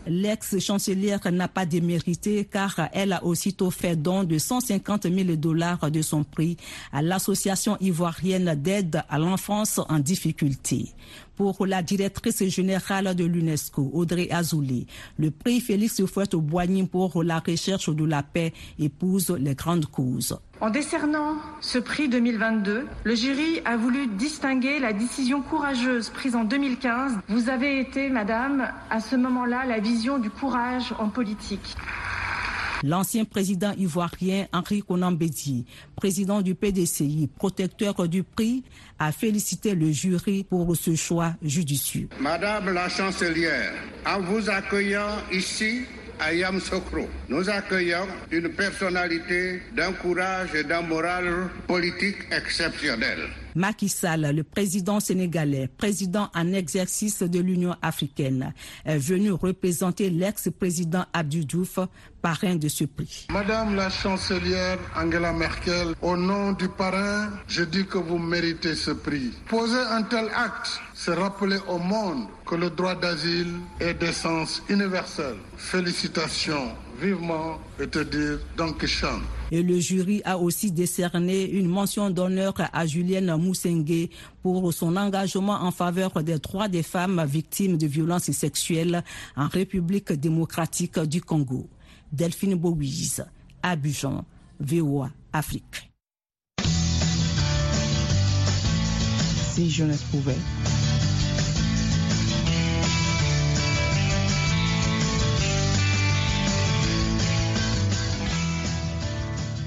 L'ex-chancelière 0.08 1.20
n'a 1.32 1.48
pas 1.50 1.66
démérité 1.66 2.46
car 2.46 2.90
elle 2.94 3.12
a 3.12 3.26
aussitôt 3.26 3.70
fait 3.70 3.98
don 3.98 4.24
de 4.24 4.38
150 4.38 5.04
000 5.04 5.36
dollars 5.36 5.92
de 5.92 6.02
son 6.02 6.24
prix 6.24 6.56
à 6.94 7.02
l'association 7.02 7.76
ivoirienne 7.82 8.56
d'aide 8.56 9.04
à 9.10 9.20
l'enfance 9.20 9.82
en 9.90 10.00
difficulté 10.00 10.94
pour 11.38 11.66
la 11.68 11.82
directrice 11.84 12.44
générale 12.50 13.16
de 13.16 13.24
l'UNESCO, 13.24 13.92
Audrey 13.94 14.28
Azoulay. 14.32 14.88
Le 15.18 15.32
prix 15.32 15.62
Félix 15.62 16.00
Houphouët-Boigny 16.00 16.88
pour 16.88 17.24
la 17.24 17.40
recherche 17.40 17.90
de 17.90 18.04
la 18.04 18.24
paix 18.24 18.54
épouse 18.80 19.30
les 19.40 19.56
grandes 19.56 19.86
causes. 19.86 20.38
En 20.60 20.72
décernant 20.72 21.36
ce 21.62 21.78
prix 21.78 22.10
2022, 22.10 22.88
le 23.04 23.16
jury 23.16 23.62
a 23.64 23.78
voulu 23.78 24.08
distinguer 24.08 24.80
la 24.80 24.92
décision 24.92 25.42
courageuse 25.44 26.10
prise 26.10 26.36
en 26.36 26.44
2015. 26.44 27.14
Vous 27.30 27.50
avez 27.50 27.80
été, 27.80 28.10
madame, 28.10 28.68
à 28.90 29.00
ce 29.00 29.16
moment-là, 29.16 29.66
la 29.66 29.80
vision 29.80 30.18
du 30.18 30.32
courage 30.32 30.96
en 30.98 31.10
politique. 31.10 31.76
L'ancien 32.84 33.26
président 33.26 33.74
ivoirien 33.78 34.48
Henri 34.54 34.84
Conan 34.84 35.12
Bédi, 35.12 35.66
président 35.96 36.42
du 36.42 36.54
PDCI, 36.54 37.30
protecteur 37.36 38.08
du 38.08 38.24
prix, 38.24 38.64
a 39.00 39.12
félicité 39.12 39.74
le 39.74 39.92
jury 39.92 40.44
pour 40.44 40.76
ce 40.76 40.96
choix 40.96 41.34
judicieux. 41.42 42.08
Madame 42.20 42.72
la 42.74 42.88
chancelière, 42.88 43.74
en 44.06 44.22
vous 44.22 44.50
accueillant 44.50 45.18
ici, 45.32 45.82
à 46.20 46.34
Yamsokro, 46.34 47.08
nous 47.30 47.50
accueillons 47.50 48.08
une 48.32 48.50
personnalité 48.50 49.62
d'un 49.76 49.94
courage 49.94 50.54
et 50.56 50.64
d'un 50.64 50.82
moral 50.82 51.50
politique 51.68 52.18
exceptionnel. 52.32 53.20
Macky 53.56 53.90
Sall, 53.90 54.32
le 54.36 54.44
président 54.44 55.00
sénégalais, 55.00 55.68
président 55.78 56.30
en 56.36 56.54
exercice 56.54 57.24
de 57.24 57.40
l'Union 57.40 57.76
africaine, 57.82 58.54
est 58.86 58.98
venu 58.98 59.32
représenter 59.32 60.10
l'ex-président 60.10 61.06
Abdou 61.14 61.44
Diouf, 61.44 61.80
parrain 62.22 62.56
de 62.56 62.68
ce 62.68 62.84
prix. 62.86 63.28
Madame 63.32 63.76
la 63.76 63.90
chancelière 63.90 64.80
Angela 64.96 65.34
Merkel, 65.34 65.96
au 66.02 66.18
nom 66.18 66.52
du 66.54 66.68
parrain, 66.70 67.30
je 67.48 67.64
dis 67.64 67.86
que 67.86 67.98
vous 67.98 68.18
méritez 68.18 68.76
ce 68.76 68.92
prix. 68.92 69.32
Poser 69.48 69.80
un 69.92 70.04
tel 70.04 70.26
acte, 70.36 70.80
c'est 70.94 71.14
rappeler 71.14 71.58
au 71.68 71.78
monde 71.78 72.28
que 72.46 72.56
le 72.56 72.70
droit 72.70 72.96
d'asile 72.96 73.54
est 73.80 73.94
d'essence 73.96 74.62
universelle. 74.70 75.38
Félicitations 75.58 76.72
vivement 77.00 77.60
et 77.80 77.88
te 77.88 78.00
dire. 78.00 78.40
Et 79.52 79.62
le 79.62 79.80
jury 79.80 80.22
a 80.26 80.38
aussi 80.38 80.72
décerné 80.72 81.50
une 81.50 81.68
mention 81.68 82.10
d'honneur 82.10 82.54
à 82.74 82.86
Julienne 82.86 83.34
Moussengé 83.38 84.10
pour 84.42 84.74
son 84.74 84.96
engagement 84.98 85.62
en 85.62 85.72
faveur 85.72 86.22
des 86.24 86.40
droits 86.40 86.68
des 86.68 86.84
femmes 86.84 87.24
victimes 87.26 87.78
de 87.78 87.88
violences 87.88 88.32
sexuelles 88.32 89.04
en 89.36 89.48
République 89.48 90.12
démocratique 90.12 91.00
du 91.00 91.22
Congo. 91.22 91.68
Delphine 92.12 92.56
Bouise, 92.56 93.26
Abidjan, 93.62 94.26
VOA, 94.60 95.10
Afrique. 95.34 95.92
Si 99.54 99.70
jeunesse 99.70 100.04
pouvait. 100.12 100.77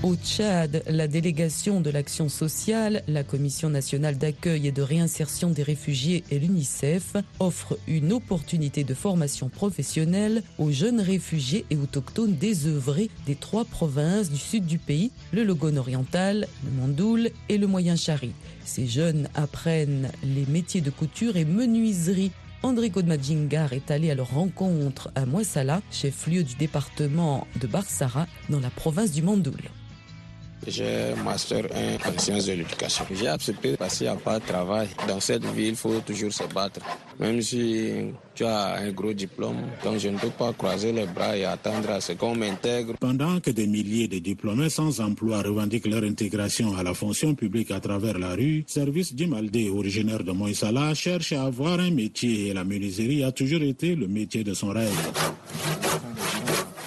Au 0.03 0.17
Tchad, 0.17 0.83
la 0.89 1.07
délégation 1.09 1.83
de 1.83 1.91
l'action 1.91 2.31
sociale, 2.31 3.03
la 3.07 3.23
Commission 3.23 3.69
nationale 3.69 4.17
d'accueil 4.17 4.67
et 4.67 4.73
de 4.73 4.81
réinsertion 4.81 5.51
des 5.51 5.63
réfugiés 5.63 6.25
et 6.31 6.39
l'UNICEF 6.39 7.17
offrent 7.39 7.77
une 7.87 8.15
opportunité 8.15 8.83
de 8.83 8.95
formation 8.95 9.51
professionnelle 9.51 10.43
aux 10.57 10.71
jeunes 10.71 11.03
réfugiés 11.03 11.67
et 11.69 11.77
autochtones 11.77 12.35
désœuvrés 12.35 13.11
des 13.27 13.35
trois 13.35 13.67
provinces 13.67 14.31
du 14.31 14.39
sud 14.39 14.65
du 14.65 14.79
pays, 14.79 15.11
le 15.33 15.45
Logone 15.45 15.77
oriental, 15.77 16.49
le 16.65 16.71
Mandoul 16.81 17.31
et 17.51 17.59
le 17.59 17.67
Moyen 17.67 17.97
Chari. 17.97 18.33
Ces 18.65 18.87
jeunes 18.87 19.29
apprennent 19.35 20.11
les 20.23 20.47
métiers 20.47 20.81
de 20.81 20.91
couture 20.91 21.37
et 21.37 21.45
menuiserie 21.45 22.33
André 22.63 22.91
Godmadjingar 22.91 23.73
est 23.73 23.91
allé 23.91 24.11
à 24.11 24.15
leur 24.15 24.35
rencontre 24.35 25.11
à 25.15 25.25
Moissala, 25.25 25.81
chef-lieu 25.91 26.43
du 26.43 26.57
département 26.57 27.47
de 27.59 27.67
Barsara, 27.67 28.27
dans 28.51 28.61
la 28.61 28.69
province 28.69 29.13
du 29.13 29.23
Mandoul. 29.23 29.63
J'ai 30.67 31.15
master 31.25 31.67
1 31.75 32.09
en 32.09 32.19
sciences 32.19 32.47
de 32.47 32.53
l'éducation. 32.53 33.05
J'ai 33.13 33.29
accepté 33.29 33.77
parce 33.77 33.99
qu'il 33.99 34.07
n'y 34.07 34.13
a 34.13 34.17
pas 34.17 34.39
de 34.39 34.45
travail. 34.45 34.89
Dans 35.09 35.21
cette 35.21 35.45
ville, 35.45 35.69
il 35.69 35.77
faut 35.77 36.01
toujours 36.01 36.33
se 36.33 36.45
battre. 36.53 36.81
Même 37.19 37.41
si 37.41 38.13
tu 38.35 38.45
as 38.45 38.75
un 38.77 38.91
gros 38.93 39.13
diplôme, 39.13 39.57
donc 39.83 39.99
je 39.99 40.09
ne 40.09 40.19
peux 40.19 40.31
pas 40.31 40.53
croiser 40.53 40.93
les 40.93 41.07
bras 41.07 41.37
et 41.37 41.45
attendre 41.45 41.91
à 41.91 42.01
ce 42.01 42.13
qu'on 42.13 42.35
m'intègre. 42.35 42.95
Pendant 43.01 43.41
que 43.41 43.51
des 43.51 43.67
milliers 43.67 44.09
de 44.09 44.19
diplômés 44.19 44.71
sans 44.71 45.01
emploi 45.01 45.43
revendiquent 45.43 45.87
leur 45.87 46.05
intégration 46.05 46.77
à 46.77 46.83
la 46.83 46.95
fonction 46.95 47.35
publique 47.35 47.71
à 47.71 47.81
travers 47.81 48.19
la 48.19 48.35
rue, 48.35 48.65
Service 48.67 49.13
Jimaldé, 49.17 49.71
originaire 49.71 50.23
de 50.25 50.33
Moïsala, 50.33 50.95
cherche 50.95 51.33
à 51.33 51.45
avoir 51.45 51.81
un 51.81 51.91
métier 51.91 52.49
et 52.49 52.55
la 52.55 52.65
menuiserie 52.65 53.25
a 53.25 53.33
toujours 53.33 53.63
été 53.63 53.95
le 53.95 54.09
métier 54.09 54.45
de 54.45 54.55
son 54.55 54.69
rêve. 54.69 54.91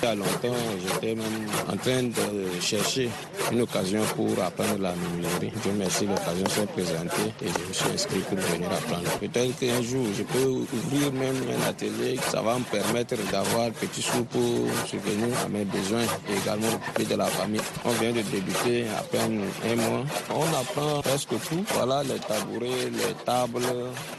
Il 0.03 0.07
y 0.07 0.09
a 0.09 0.15
longtemps, 0.15 0.59
j'étais 0.85 1.15
même 1.15 1.47
en 1.71 1.77
train 1.77 2.03
de 2.03 2.59
chercher 2.59 3.09
une 3.53 3.61
occasion 3.61 4.01
pour 4.17 4.31
apprendre 4.43 4.77
la 4.81 4.93
menuiserie. 4.95 5.53
Dieu 5.63 5.71
merci, 5.77 6.05
l'occasion 6.05 6.45
s'est 6.49 6.65
présentée 6.65 7.31
et 7.41 7.47
je 7.47 7.67
me 7.69 7.73
suis 7.73 7.89
inscrit 7.93 8.19
pour 8.19 8.37
venir 8.37 8.67
apprendre. 8.69 9.09
Peut-être 9.21 9.57
qu'un 9.57 9.81
jour, 9.81 10.05
je 10.17 10.23
peux 10.23 10.43
ouvrir 10.43 11.13
même 11.13 11.37
un 11.55 11.69
atelier. 11.69 12.19
Ça 12.29 12.41
va 12.41 12.59
me 12.59 12.65
permettre 12.65 13.15
d'avoir 13.31 13.71
petit 13.71 14.01
sous 14.01 14.25
pour 14.25 14.67
subvenir 14.87 15.29
à 15.45 15.47
mes 15.47 15.63
besoins 15.63 16.03
et 16.29 16.35
également 16.37 16.67
le 16.99 17.05
de 17.05 17.15
la 17.15 17.27
famille. 17.27 17.61
On 17.85 17.91
vient 17.91 18.11
de 18.11 18.23
débuter 18.23 18.85
à 18.99 19.03
peine 19.03 19.39
un 19.71 19.75
mois. 19.75 20.03
On 20.31 20.59
apprend 20.59 21.01
presque 21.01 21.29
tout. 21.29 21.63
Voilà 21.75 22.03
les 22.03 22.19
tabourets, 22.19 22.91
les 22.91 23.13
tables. 23.23 23.61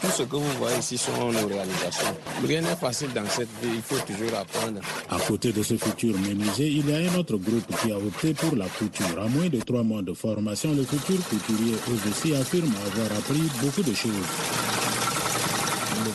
Tout 0.01 0.11
ce 0.17 0.23
que 0.23 0.37
vous 0.37 0.53
voyez 0.59 0.79
ici 0.79 0.97
sont 0.97 1.31
nos 1.31 1.47
réalisations. 1.47 2.17
Rien 2.43 2.63
n'est 2.63 2.77
facile 2.77 3.13
dans 3.13 3.29
cette 3.29 3.51
vie. 3.63 3.75
Il 3.75 3.83
faut 3.83 4.03
toujours 4.07 4.35
apprendre. 4.39 4.81
À 5.11 5.19
côté 5.19 5.53
de 5.53 5.63
ce 5.63 5.74
futur 5.77 6.19
menuisier, 6.19 6.69
il 6.69 6.89
y 6.89 6.93
a 6.95 7.11
un 7.11 7.19
autre 7.19 7.37
groupe 7.37 7.67
qui 7.81 7.93
a 7.93 7.97
opté 7.97 8.35
pour 8.35 8.57
la 8.57 8.67
couture. 8.67 9.21
À 9.21 9.29
moins 9.29 9.49
de 9.49 9.61
trois 9.61 9.83
mois 9.83 10.03
de 10.03 10.13
formation, 10.13 10.75
le 10.75 10.83
futur 10.85 11.23
couturier 11.29 11.75
aussi 12.09 12.35
affirme 12.35 12.73
avoir 12.87 13.19
appris 13.19 13.43
beaucoup 13.63 13.83
de 13.83 13.95
choses. 13.95 15.04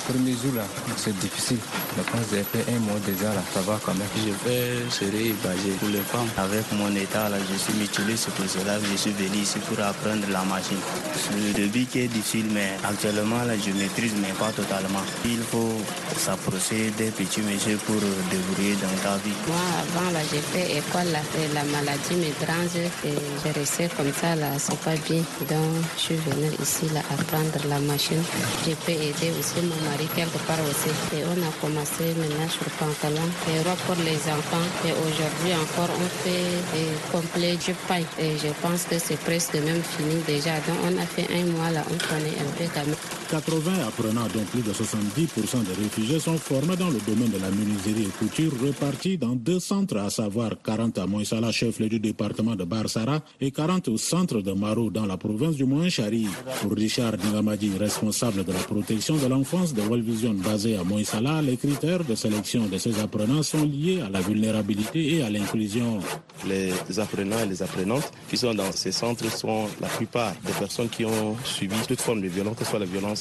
Le 0.10 0.16
premier 0.16 0.32
jour 0.32 0.56
là, 0.56 0.64
c'est 0.98 1.16
difficile. 1.20 1.60
Je 1.96 2.02
pense 2.02 2.26
que 2.32 2.38
j'ai 2.38 2.44
fait 2.44 2.66
un 2.74 2.80
mois 2.80 2.98
déjà 3.06 3.30
là, 3.30 3.44
ça 3.54 3.62
va 3.62 3.80
quand 3.86 3.94
même. 3.94 4.08
Je 4.18 4.34
fais 4.42 4.90
serrer 4.90 5.36
basé 5.44 5.70
pour 5.80 5.90
les 5.90 6.02
femmes. 6.02 6.26
Avec 6.36 6.66
mon 6.74 6.90
état 6.96 7.30
là, 7.30 7.38
je 7.38 7.56
suis 7.56 7.74
mutilé, 7.74 8.18
c'est 8.18 8.34
pour 8.34 8.50
cela 8.50 8.80
que 8.80 8.86
je 8.92 8.98
suis 8.98 9.12
venu 9.12 9.38
ici 9.44 9.60
pour 9.60 9.78
apprendre 9.86 10.26
la 10.32 10.42
machine. 10.50 10.82
C'est 11.14 11.38
le 11.38 11.54
début 11.54 11.86
qui 11.86 12.00
est 12.00 12.08
difficile, 12.08 12.48
mais 12.52 12.72
actuellement 12.84 13.44
là, 13.46 13.54
je 13.54 13.70
maîtrise, 13.72 14.14
mais 14.20 14.34
pas 14.34 14.50
totalement. 14.50 15.06
Il 15.26 15.44
faut 15.46 15.78
s'approcher 16.18 16.90
des 16.98 17.12
petits 17.12 17.42
messieurs 17.42 17.78
pour 17.86 18.02
débrouiller 18.34 18.78
dans 18.82 18.98
ta 19.06 19.16
vie. 19.22 19.38
Moi, 19.46 19.62
avant 19.78 20.10
là, 20.10 20.22
j'ai 20.32 20.42
fait 20.42 20.78
école 20.80 21.12
là, 21.14 21.22
et 21.38 21.54
la 21.54 21.64
maladie 21.66 22.16
me 22.18 22.34
dérange 22.42 22.82
et 23.06 23.14
j'ai 23.46 23.52
resté 23.52 23.88
comme 23.96 24.12
ça 24.20 24.34
là, 24.36 24.58
c'est 24.58 24.80
pas 24.80 24.98
bien. 25.08 25.22
Donc, 25.46 25.86
je 25.98 26.02
suis 26.02 26.16
venu 26.16 26.50
ici 26.60 26.90
là 26.96 27.02
apprendre 27.14 27.62
la 27.70 27.78
machine. 27.78 28.24
Je 28.66 28.74
peux 28.74 28.92
aider 28.92 29.30
aussi 29.38 29.62
mon 29.62 29.78
mari 29.88 29.99
Et 30.00 31.24
on 31.26 31.42
a 31.44 31.52
commencé 31.60 32.14
maintenant 32.16 32.48
sur 32.48 32.66
pantalon 32.80 33.28
et 33.50 33.60
robe 33.68 33.78
pour 33.86 33.96
les 33.96 34.16
enfants. 34.32 34.68
Et 34.86 34.92
aujourd'hui 34.92 35.54
encore, 35.54 35.94
on 35.94 36.08
fait 36.24 36.40
des 36.74 36.88
complets 37.12 37.58
du 37.58 37.74
pain. 37.88 38.02
Et 38.18 38.38
je 38.38 38.48
pense 38.62 38.84
que 38.84 38.98
c'est 38.98 39.20
presque 39.20 39.56
même 39.56 39.84
fini 39.84 40.22
déjà. 40.26 40.56
Donc 40.68 40.78
on 40.86 40.98
a 40.98 41.06
fait 41.06 41.28
un 41.34 41.46
mois 41.48 41.72
là, 41.72 41.84
on 41.92 41.98
connaît 41.98 42.38
un 42.40 42.50
peu 42.58 42.66
quand. 42.74 43.19
80 43.30 43.88
apprenants, 43.88 44.28
dont 44.34 44.44
plus 44.52 44.62
de 44.62 44.72
70% 44.74 45.64
des 45.64 45.84
réfugiés, 45.84 46.20
sont 46.20 46.38
formés 46.38 46.76
dans 46.76 46.90
le 46.90 46.98
domaine 47.08 47.30
de 47.30 47.38
la 47.38 47.52
menuiserie 47.52 48.08
et 48.08 48.18
couture, 48.18 48.52
repartis 48.66 49.20
dans 49.20 49.36
deux 49.36 49.60
centres, 49.60 49.98
à 49.98 50.10
savoir 50.10 50.54
40 50.64 50.98
à 50.98 51.06
Moïsala, 51.06 51.52
chef-lieu 51.52 51.90
du 51.90 52.00
département 52.00 52.56
de 52.56 52.64
Barsara, 52.64 53.20
et 53.40 53.52
40 53.52 53.88
au 53.90 53.98
centre 53.98 54.42
de 54.42 54.52
Maro, 54.54 54.90
dans 54.90 55.06
la 55.06 55.18
province 55.18 55.56
du 55.56 55.66
Moyen-Chari. 55.66 56.28
Pour 56.62 56.72
Richard 56.72 57.18
Dingamadi, 57.18 57.72
responsable 57.78 58.44
de 58.44 58.52
la 58.52 58.60
protection 58.60 59.16
de 59.16 59.28
l'enfance 59.28 59.76
de 59.76 59.82
World 59.82 60.04
Vision 60.04 60.34
basée 60.34 60.76
à 60.76 60.84
Moïsala, 60.84 61.44
les 61.44 61.58
critères 61.58 62.04
de 62.04 62.16
sélection 62.16 62.66
de 62.66 62.80
ces 62.80 63.00
apprenants 63.00 63.44
sont 63.44 63.64
liés 63.64 64.02
à 64.02 64.10
la 64.10 64.22
vulnérabilité 64.22 65.18
et 65.18 65.22
à 65.22 65.30
l'inclusion. 65.30 66.00
Les 66.48 66.72
apprenants 67.00 67.44
et 67.44 67.48
les 67.48 67.62
apprenantes 67.62 68.12
qui 68.30 68.38
sont 68.38 68.56
dans 68.56 68.72
ces 68.72 68.92
centres 68.92 69.30
sont 69.32 69.68
la 69.80 69.88
plupart 69.88 70.34
des 70.46 70.54
personnes 70.54 70.90
qui 70.90 71.06
ont 71.06 71.36
subi 71.44 71.76
toute 71.88 72.02
forme 72.02 72.22
de 72.22 72.28
violence, 72.28 72.56
que 72.58 72.64
ce 72.64 72.72
soit 72.72 72.80
la 72.80 72.86
violence 72.86 73.19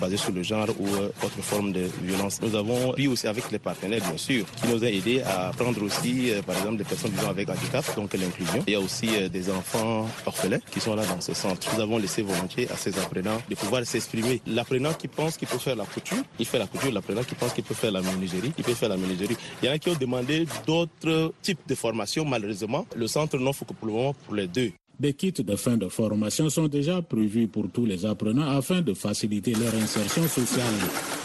basée 0.00 0.16
sur 0.16 0.32
le 0.32 0.42
genre 0.42 0.68
ou 0.78 0.86
autre 1.24 1.42
forme 1.42 1.72
de 1.72 1.88
violence. 2.02 2.40
Nous 2.42 2.54
avons 2.54 2.92
pris 2.92 3.08
aussi 3.08 3.26
avec 3.26 3.50
les 3.50 3.58
partenaires, 3.58 4.00
bien 4.00 4.16
sûr, 4.16 4.44
qui 4.56 4.68
nous 4.68 4.82
ont 4.82 4.86
aidés 4.86 5.22
à 5.22 5.52
prendre 5.56 5.82
aussi, 5.82 6.32
par 6.46 6.56
exemple, 6.56 6.76
des 6.78 6.84
personnes 6.84 7.10
vivant 7.12 7.30
avec 7.30 7.48
handicap, 7.48 7.84
donc 7.96 8.12
l'inclusion. 8.14 8.62
Il 8.66 8.72
y 8.72 8.76
a 8.76 8.80
aussi 8.80 9.08
des 9.28 9.50
enfants 9.50 10.08
orphelins 10.26 10.60
qui 10.70 10.80
sont 10.80 10.94
là 10.94 11.04
dans 11.06 11.20
ce 11.20 11.34
centre. 11.34 11.68
Nous 11.74 11.80
avons 11.80 11.98
laissé 11.98 12.22
volontiers 12.22 12.68
à 12.70 12.76
ces 12.76 12.98
apprenants 12.98 13.40
de 13.48 13.54
pouvoir 13.54 13.84
s'exprimer. 13.84 14.40
L'apprenant 14.46 14.92
qui 14.92 15.08
pense 15.08 15.36
qu'il 15.36 15.48
peut 15.48 15.58
faire 15.58 15.76
la 15.76 15.84
couture, 15.84 16.22
il 16.38 16.46
fait 16.46 16.58
la 16.58 16.66
couture. 16.66 16.92
L'apprenant 16.92 17.22
qui 17.22 17.34
pense 17.34 17.52
qu'il 17.52 17.64
peut 17.64 17.74
faire 17.74 17.92
la 17.92 18.02
menuiserie, 18.02 18.52
il 18.56 18.64
peut 18.64 18.74
faire 18.74 18.88
la 18.88 18.96
menuiserie. 18.96 19.36
Il 19.62 19.66
y 19.66 19.70
en 19.70 19.74
a 19.74 19.78
qui 19.78 19.88
ont 19.90 19.94
demandé 19.94 20.46
d'autres 20.66 21.32
types 21.42 21.60
de 21.66 21.74
formations. 21.74 22.24
Malheureusement, 22.24 22.86
le 22.94 23.06
centre 23.06 23.38
n'offre 23.38 23.64
que 23.64 23.72
pour 23.72 23.86
le 23.86 23.92
moment 23.92 24.14
pour 24.26 24.34
les 24.34 24.46
deux. 24.46 24.72
Des 25.00 25.14
kits 25.14 25.32
de 25.32 25.56
fin 25.56 25.78
de 25.78 25.88
formation 25.88 26.50
sont 26.50 26.68
déjà 26.68 27.00
prévus 27.00 27.48
pour 27.48 27.70
tous 27.72 27.86
les 27.86 28.04
apprenants 28.04 28.50
afin 28.50 28.82
de 28.82 28.92
faciliter 28.92 29.54
leur 29.54 29.74
insertion 29.74 30.28
sociale. 30.28 30.74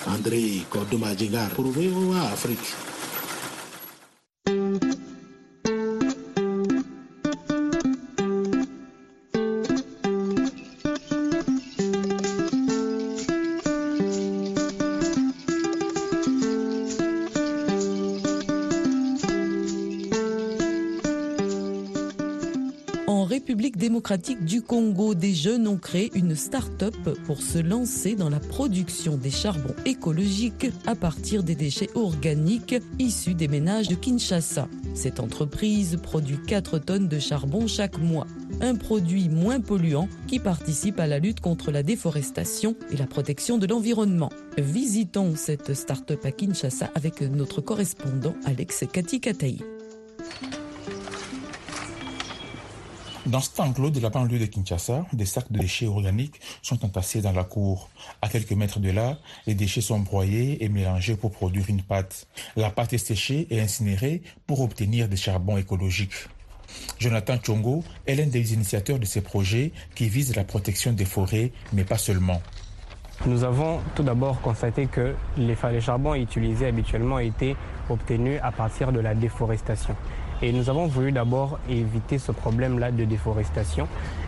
André 0.07 0.61
Kordomadjigar 0.69 1.49
pour 1.49 1.65
VOA 1.65 2.21
Afrique. 2.31 2.94
Congo, 24.67 25.13
des 25.13 25.33
jeunes 25.33 25.67
ont 25.67 25.77
créé 25.77 26.11
une 26.15 26.35
start-up 26.35 26.95
pour 27.25 27.41
se 27.41 27.59
lancer 27.59 28.15
dans 28.15 28.29
la 28.29 28.39
production 28.39 29.15
des 29.15 29.29
charbons 29.29 29.75
écologiques 29.85 30.67
à 30.87 30.95
partir 30.95 31.43
des 31.43 31.55
déchets 31.55 31.89
organiques 31.93 32.75
issus 32.97 33.35
des 33.35 33.47
ménages 33.47 33.87
de 33.87 33.95
Kinshasa. 33.95 34.67
Cette 34.95 35.19
entreprise 35.19 35.99
produit 36.01 36.39
4 36.47 36.79
tonnes 36.79 37.07
de 37.07 37.19
charbon 37.19 37.67
chaque 37.67 37.99
mois, 37.99 38.25
un 38.59 38.75
produit 38.75 39.29
moins 39.29 39.59
polluant 39.59 40.09
qui 40.27 40.39
participe 40.39 40.99
à 40.99 41.07
la 41.07 41.19
lutte 41.19 41.41
contre 41.41 41.71
la 41.71 41.83
déforestation 41.83 42.75
et 42.91 42.97
la 42.97 43.05
protection 43.05 43.57
de 43.57 43.67
l'environnement. 43.67 44.31
Visitons 44.57 45.35
cette 45.35 45.73
start-up 45.73 46.25
à 46.25 46.31
Kinshasa 46.31 46.89
avec 46.95 47.21
notre 47.21 47.61
correspondant 47.61 48.35
Alex 48.45 48.83
Katikataï. 48.91 49.59
Dans 53.25 53.39
cet 53.39 53.59
enclos 53.59 53.89
de 53.89 53.99
la 53.99 54.09
banlieue 54.11 54.37
de 54.37 54.45
Kinshasa, 54.45 55.03
des 55.11 55.25
sacs 55.25 55.51
de 55.51 55.57
déchets 55.57 55.87
organiques 55.87 56.39
sont 56.61 56.85
entassés 56.85 57.21
dans 57.21 57.31
la 57.31 57.43
cour. 57.43 57.89
À 58.21 58.29
quelques 58.29 58.51
mètres 58.51 58.79
de 58.79 58.91
là, 58.91 59.17
les 59.47 59.55
déchets 59.55 59.81
sont 59.81 59.99
broyés 59.99 60.63
et 60.63 60.69
mélangés 60.69 61.15
pour 61.15 61.31
produire 61.31 61.65
une 61.67 61.81
pâte. 61.81 62.27
La 62.55 62.69
pâte 62.69 62.93
est 62.93 62.99
séchée 62.99 63.47
et 63.49 63.59
incinérée 63.59 64.21
pour 64.45 64.61
obtenir 64.61 65.09
des 65.09 65.15
charbons 65.15 65.57
écologiques. 65.57 66.27
Jonathan 66.99 67.37
Chongo 67.43 67.83
est 68.05 68.13
l'un 68.13 68.27
des 68.27 68.53
initiateurs 68.53 68.99
de 68.99 69.05
ces 69.05 69.21
projets 69.21 69.71
qui 69.95 70.07
visent 70.07 70.35
la 70.35 70.43
protection 70.43 70.93
des 70.93 71.05
forêts, 71.05 71.51
mais 71.73 71.83
pas 71.83 71.97
seulement. 71.97 72.41
Nous 73.25 73.43
avons 73.43 73.79
tout 73.95 74.03
d'abord 74.03 74.39
constaté 74.41 74.85
que 74.85 75.15
les, 75.37 75.55
les 75.71 75.81
charbons 75.81 76.13
utilisés 76.13 76.67
habituellement 76.67 77.17
étaient 77.17 77.55
obtenus 77.89 78.39
à 78.43 78.51
partir 78.51 78.91
de 78.91 78.99
la 78.99 79.15
déforestation. 79.15 79.95
Et 80.41 80.51
nous 80.51 80.69
avons 80.69 80.87
voulu 80.87 81.11
d'abord 81.11 81.59
éviter 81.69 82.17
ce 82.17 82.31
problème-là 82.31 82.91
de 82.91 83.05
déforestation. 83.05 83.87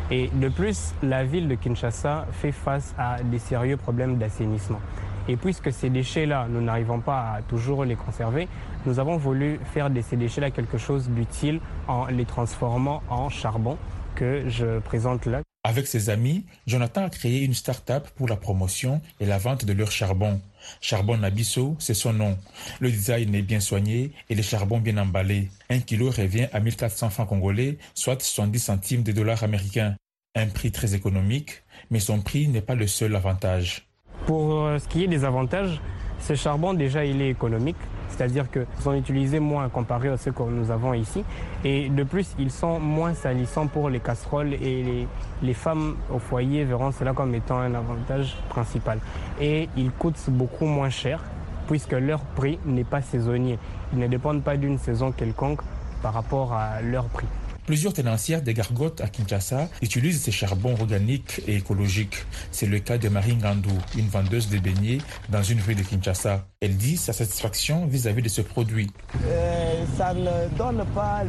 Et 0.09 0.29
de 0.33 0.49
plus, 0.49 0.93
la 1.03 1.23
ville 1.23 1.47
de 1.47 1.55
Kinshasa 1.55 2.27
fait 2.31 2.53
face 2.53 2.95
à 2.97 3.21
des 3.23 3.39
sérieux 3.39 3.77
problèmes 3.77 4.17
d'assainissement. 4.17 4.79
Et 5.27 5.35
puisque 5.35 5.73
ces 5.73 5.89
déchets-là, 5.89 6.47
nous 6.49 6.61
n'arrivons 6.61 7.01
pas 7.01 7.33
à 7.33 7.41
toujours 7.41 7.83
les 7.83 7.95
conserver, 7.95 8.47
nous 8.85 8.99
avons 8.99 9.17
voulu 9.17 9.59
faire 9.73 9.89
de 9.89 9.99
ces 9.99 10.15
déchets-là 10.15 10.51
quelque 10.51 10.77
chose 10.77 11.09
d'utile 11.09 11.59
en 11.89 12.05
les 12.05 12.23
transformant 12.23 13.03
en 13.09 13.27
charbon 13.29 13.77
que 14.15 14.43
je 14.47 14.79
présente 14.79 15.25
là. 15.25 15.41
Avec 15.65 15.85
ses 15.85 16.09
amis, 16.09 16.45
Jonathan 16.65 17.03
a 17.03 17.09
créé 17.09 17.43
une 17.43 17.53
start-up 17.53 18.07
pour 18.15 18.29
la 18.29 18.37
promotion 18.37 19.01
et 19.19 19.25
la 19.25 19.37
vente 19.37 19.65
de 19.65 19.73
leur 19.73 19.91
charbon. 19.91 20.39
Charbon 20.81 21.17
Nabiso, 21.17 21.75
c'est 21.79 21.93
son 21.93 22.13
nom. 22.13 22.37
Le 22.79 22.91
design 22.91 23.33
est 23.35 23.41
bien 23.41 23.59
soigné 23.59 24.11
et 24.29 24.35
les 24.35 24.43
charbons 24.43 24.79
bien 24.79 24.97
emballés. 24.97 25.49
Un 25.69 25.79
kilo 25.79 26.09
revient 26.09 26.47
à 26.53 26.59
1400 26.59 27.09
francs 27.09 27.29
congolais, 27.29 27.77
soit 27.93 28.21
70 28.21 28.59
centimes 28.59 29.03
de 29.03 29.11
dollars 29.11 29.43
américains. 29.43 29.95
Un 30.35 30.47
prix 30.47 30.71
très 30.71 30.93
économique, 30.93 31.63
mais 31.89 31.99
son 31.99 32.21
prix 32.21 32.47
n'est 32.47 32.61
pas 32.61 32.75
le 32.75 32.87
seul 32.87 33.15
avantage. 33.15 33.87
Pour 34.25 34.69
ce 34.79 34.87
qui 34.87 35.03
est 35.03 35.07
des 35.07 35.23
avantages, 35.23 35.81
ce 36.19 36.35
charbon 36.35 36.73
déjà 36.73 37.05
il 37.05 37.21
est 37.21 37.29
économique 37.29 37.77
c'est-à-dire 38.09 38.49
qu'ils 38.49 38.65
sont 38.79 38.93
utilisés 38.93 39.39
moins 39.39 39.69
comparé 39.69 40.09
à 40.09 40.17
ceux 40.17 40.31
que 40.31 40.43
nous 40.43 40.71
avons 40.71 40.93
ici. 40.93 41.23
Et 41.63 41.89
de 41.89 42.03
plus, 42.03 42.35
ils 42.39 42.51
sont 42.51 42.79
moins 42.79 43.13
salissants 43.13 43.67
pour 43.67 43.89
les 43.89 43.99
casseroles 43.99 44.53
et 44.53 44.83
les, 44.83 45.07
les 45.41 45.53
femmes 45.53 45.95
au 46.11 46.19
foyer 46.19 46.63
verront 46.63 46.91
cela 46.91 47.13
comme 47.13 47.33
étant 47.35 47.59
un 47.59 47.73
avantage 47.75 48.35
principal. 48.49 48.99
Et 49.39 49.69
ils 49.77 49.91
coûtent 49.91 50.29
beaucoup 50.29 50.65
moins 50.65 50.89
cher 50.89 51.21
puisque 51.67 51.93
leur 51.93 52.21
prix 52.21 52.59
n'est 52.65 52.83
pas 52.83 53.01
saisonnier. 53.01 53.59
Ils 53.93 53.99
ne 53.99 54.07
dépendent 54.07 54.43
pas 54.43 54.57
d'une 54.57 54.77
saison 54.77 55.11
quelconque 55.11 55.61
par 56.01 56.13
rapport 56.13 56.53
à 56.53 56.81
leur 56.81 57.05
prix. 57.05 57.27
Plusieurs 57.67 57.91
tenancières 57.91 58.41
des 58.41 58.53
gargotes 58.53 59.01
à 59.01 59.09
Kinshasa 59.09 59.67
utilisent 59.81 60.21
ces 60.21 60.31
charbons 60.31 60.73
organiques 60.79 61.41
et 61.47 61.57
écologiques. 61.57 62.25
C'est 62.49 62.65
le 62.65 62.79
cas 62.79 62.97
de 62.97 63.09
Marie 63.09 63.35
Ngandou, 63.35 63.77
une 63.97 64.07
vendeuse 64.07 64.49
de 64.49 64.57
beignets 64.57 64.99
dans 65.27 65.43
une 65.43 65.59
rue 65.59 65.75
de 65.75 65.81
Kinshasa. 65.81 66.45
Elle 66.61 66.77
dit 66.77 66.95
sa 66.95 67.11
satisfaction 67.11 67.85
vis-à-vis 67.85 68.21
de 68.21 68.29
ce 68.29 68.39
produit. 68.39 68.89
Euh, 69.25 69.83
ça 69.97 70.13
ne 70.13 70.47
donne 70.57 70.85
pas 70.95 71.23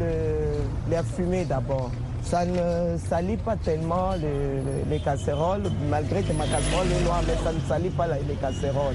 la 0.89 1.03
fumée 1.03 1.45
d'abord. 1.45 1.91
Ça 2.23 2.47
ne 2.47 2.97
salit 3.11 3.39
pas 3.39 3.57
tellement 3.57 4.13
les, 4.13 4.63
les, 4.89 5.03
casséroles, 5.03 5.65
malgré 5.91 6.23
que 6.23 6.33
ma 6.35 6.47
casserole 6.47 6.87
est 6.87 7.05
noire, 7.05 7.23
mais 7.27 7.35
ça 7.43 7.53
ne 7.53 7.61
salit 7.69 7.91
pas 7.91 8.07
les 8.07 8.35
casséroles. 8.37 8.95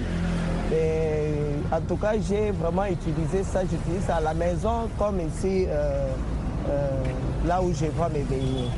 Et 0.72 1.76
en 1.76 1.82
tout 1.82 1.98
cas, 1.98 2.14
j'ai 2.26 2.52
vraiment 2.52 2.86
utilisé 2.86 3.44
ça. 3.44 3.64
J'utilise 3.70 4.06
ça 4.08 4.16
à 4.16 4.22
la 4.22 4.34
maison 4.34 4.88
comme 4.98 5.20
ici. 5.20 5.66
Euh, 5.68 6.08
euh, 6.70 7.04
là 7.46 7.62
où 7.62 7.74
je 7.74 7.86
vois 7.86 8.10
mes 8.10 8.24
beignets. 8.24 8.70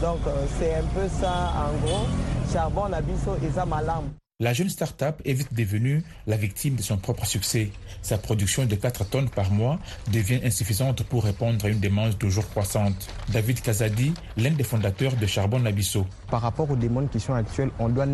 Donc 0.00 0.20
euh, 0.26 0.46
c'est 0.58 0.74
un 0.74 0.84
peu 0.94 1.08
ça 1.20 1.52
en 1.56 1.86
gros. 1.86 2.06
Charbon, 2.52 2.88
Nabiso 2.88 3.36
et 3.42 3.50
Zamalam. 3.50 4.04
La 4.40 4.52
jeune 4.52 4.68
start-up 4.68 5.22
est 5.24 5.32
vite 5.32 5.54
devenue 5.54 6.02
la 6.26 6.36
victime 6.36 6.74
de 6.74 6.82
son 6.82 6.96
propre 6.96 7.24
succès. 7.24 7.70
Sa 8.02 8.18
production 8.18 8.66
de 8.66 8.74
4 8.74 9.04
tonnes 9.04 9.30
par 9.30 9.52
mois 9.52 9.78
devient 10.12 10.40
insuffisante 10.44 11.04
pour 11.04 11.22
répondre 11.22 11.64
à 11.64 11.68
une 11.68 11.78
demande 11.78 12.18
toujours 12.18 12.48
croissante. 12.50 13.08
David 13.28 13.60
Kazadi, 13.60 14.12
l'un 14.36 14.50
des 14.50 14.64
fondateurs 14.64 15.14
de 15.14 15.26
Charbon 15.26 15.60
Nabiso. 15.60 16.04
Par 16.32 16.42
rapport 16.42 16.68
aux 16.68 16.74
demandes 16.74 17.10
qui 17.10 17.20
sont 17.20 17.34
actuelles, 17.34 17.70
on 17.78 17.88
doit 17.88 18.08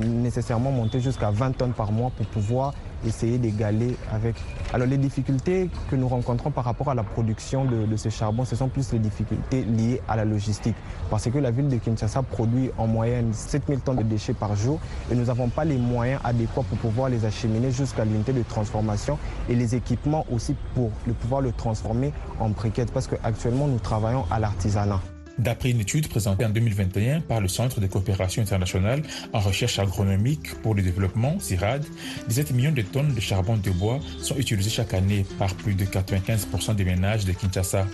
nécessairement 0.00 0.72
monter 0.72 0.98
jusqu'à 0.98 1.30
20 1.30 1.52
tonnes 1.52 1.74
par 1.74 1.92
mois 1.92 2.10
pour 2.16 2.24
pouvoir 2.26 2.72
essayer 3.04 3.38
d'égaler 3.38 3.96
avec. 4.12 4.36
Alors 4.72 4.86
les 4.86 4.96
difficultés 4.96 5.70
que 5.90 5.96
nous 5.96 6.08
rencontrons 6.08 6.50
par 6.50 6.64
rapport 6.64 6.90
à 6.90 6.94
la 6.94 7.02
production 7.02 7.64
de, 7.64 7.96
ce 7.96 8.08
charbon, 8.08 8.44
ce 8.44 8.56
sont 8.56 8.68
plus 8.68 8.92
les 8.92 8.98
difficultés 8.98 9.62
liées 9.64 10.00
à 10.08 10.16
la 10.16 10.24
logistique. 10.24 10.76
Parce 11.10 11.28
que 11.30 11.38
la 11.38 11.50
ville 11.50 11.68
de 11.68 11.76
Kinshasa 11.76 12.22
produit 12.22 12.70
en 12.78 12.86
moyenne 12.86 13.32
7000 13.32 13.80
tonnes 13.80 13.96
de 13.96 14.02
déchets 14.02 14.34
par 14.34 14.56
jour 14.56 14.80
et 15.10 15.14
nous 15.14 15.24
n'avons 15.24 15.48
pas 15.48 15.64
les 15.64 15.76
moyens 15.76 16.20
adéquats 16.24 16.62
pour 16.68 16.78
pouvoir 16.78 17.08
les 17.08 17.24
acheminer 17.24 17.70
jusqu'à 17.70 18.04
l'unité 18.04 18.32
de 18.32 18.42
transformation 18.42 19.18
et 19.48 19.54
les 19.54 19.74
équipements 19.74 20.26
aussi 20.30 20.54
pour 20.74 20.90
le 21.06 21.12
pouvoir 21.12 21.40
le 21.40 21.52
transformer 21.52 22.12
en 22.40 22.50
briquettes 22.50 22.92
parce 22.92 23.06
qu'actuellement 23.06 23.66
nous 23.66 23.78
travaillons 23.78 24.24
à 24.30 24.38
l'artisanat. 24.38 25.00
D'après 25.38 25.70
une 25.70 25.80
étude 25.80 26.08
présentée 26.08 26.44
en 26.44 26.48
2021 26.48 27.20
par 27.20 27.40
le 27.40 27.48
Centre 27.48 27.80
de 27.80 27.86
coopération 27.86 28.42
internationale 28.42 29.02
en 29.32 29.40
recherche 29.40 29.78
agronomique 29.78 30.54
pour 30.62 30.74
le 30.74 30.82
développement, 30.82 31.38
CIRAD, 31.38 31.84
17 32.28 32.52
millions 32.52 32.72
de 32.72 32.82
tonnes 32.82 33.14
de 33.14 33.20
charbon 33.20 33.56
de 33.56 33.70
bois 33.70 34.00
sont 34.18 34.36
utilisées 34.36 34.70
chaque 34.70 34.94
année 34.94 35.26
par 35.38 35.54
plus 35.54 35.74
de 35.74 35.84
95% 35.84 36.74
des 36.74 36.84
ménages 36.84 37.24
de 37.24 37.32
Kinshasa. 37.32 37.86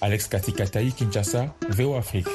Alex 0.00 0.28
Katikataï, 0.28 0.92
Kinshasa, 0.92 1.54
VO 1.70 1.94
Afrique. 1.94 2.28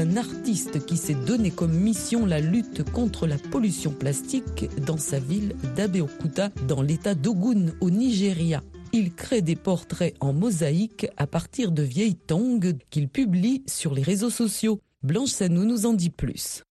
Un 0.00 0.16
artiste 0.16 0.86
qui 0.86 0.96
s'est 0.96 1.14
donné 1.14 1.50
comme 1.50 1.74
mission 1.74 2.24
la 2.24 2.40
lutte 2.40 2.90
contre 2.90 3.26
la 3.26 3.36
pollution 3.36 3.92
plastique 3.92 4.70
dans 4.86 4.96
sa 4.96 5.18
ville 5.18 5.54
d'Abeokuta, 5.76 6.48
dans 6.66 6.80
l'état 6.80 7.14
d'Ogun, 7.14 7.74
au 7.82 7.90
Nigeria. 7.90 8.62
Il 8.94 9.12
crée 9.12 9.42
des 9.42 9.56
portraits 9.56 10.14
en 10.20 10.32
mosaïque 10.32 11.06
à 11.18 11.26
partir 11.26 11.70
de 11.70 11.82
vieilles 11.82 12.16
tongs 12.16 12.60
qu'il 12.88 13.08
publie 13.08 13.62
sur 13.66 13.92
les 13.92 14.02
réseaux 14.02 14.30
sociaux. 14.30 14.80
Blanche 15.02 15.30
Sanou 15.30 15.64
nous 15.64 15.84
en 15.84 15.92
dit 15.92 16.10
plus. 16.10 16.62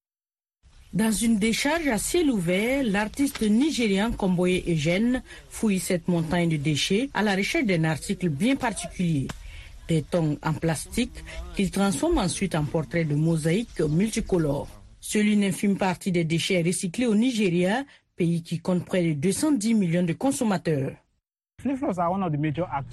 Dans 0.91 1.11
une 1.11 1.37
décharge 1.37 1.87
à 1.87 1.99
ciel 1.99 2.31
ouvert, 2.31 2.83
l'artiste 2.83 3.43
nigérian 3.43 4.11
Komboye 4.11 4.63
Eugène 4.67 5.21
fouille 5.51 5.79
cette 5.79 6.07
montagne 6.07 6.49
de 6.49 6.57
déchets 6.57 7.11
à 7.13 7.21
la 7.21 7.35
recherche 7.35 7.65
d'un 7.65 7.83
article 7.83 8.29
bien 8.29 8.55
particulier 8.55 9.27
des 9.89 10.03
tongs 10.03 10.37
en 10.43 10.53
plastique 10.53 11.23
qu'il 11.55 11.71
transforme 11.71 12.19
ensuite 12.19 12.55
en 12.55 12.63
portraits 12.63 13.07
de 13.07 13.15
mosaïques 13.15 13.81
multicolores. 13.81 14.69
Seule 15.01 15.27
une 15.27 15.43
infime 15.43 15.77
partie 15.77 16.11
des 16.11 16.23
déchets 16.23 16.61
est 16.61 16.63
recyclée 16.63 17.07
au 17.07 17.15
Nigeria, 17.15 17.83
pays 18.15 18.43
qui 18.43 18.59
compte 18.59 18.85
près 18.85 19.03
de 19.03 19.13
210 19.13 19.73
millions 19.73 20.03
de 20.03 20.13
consommateurs. 20.13 20.91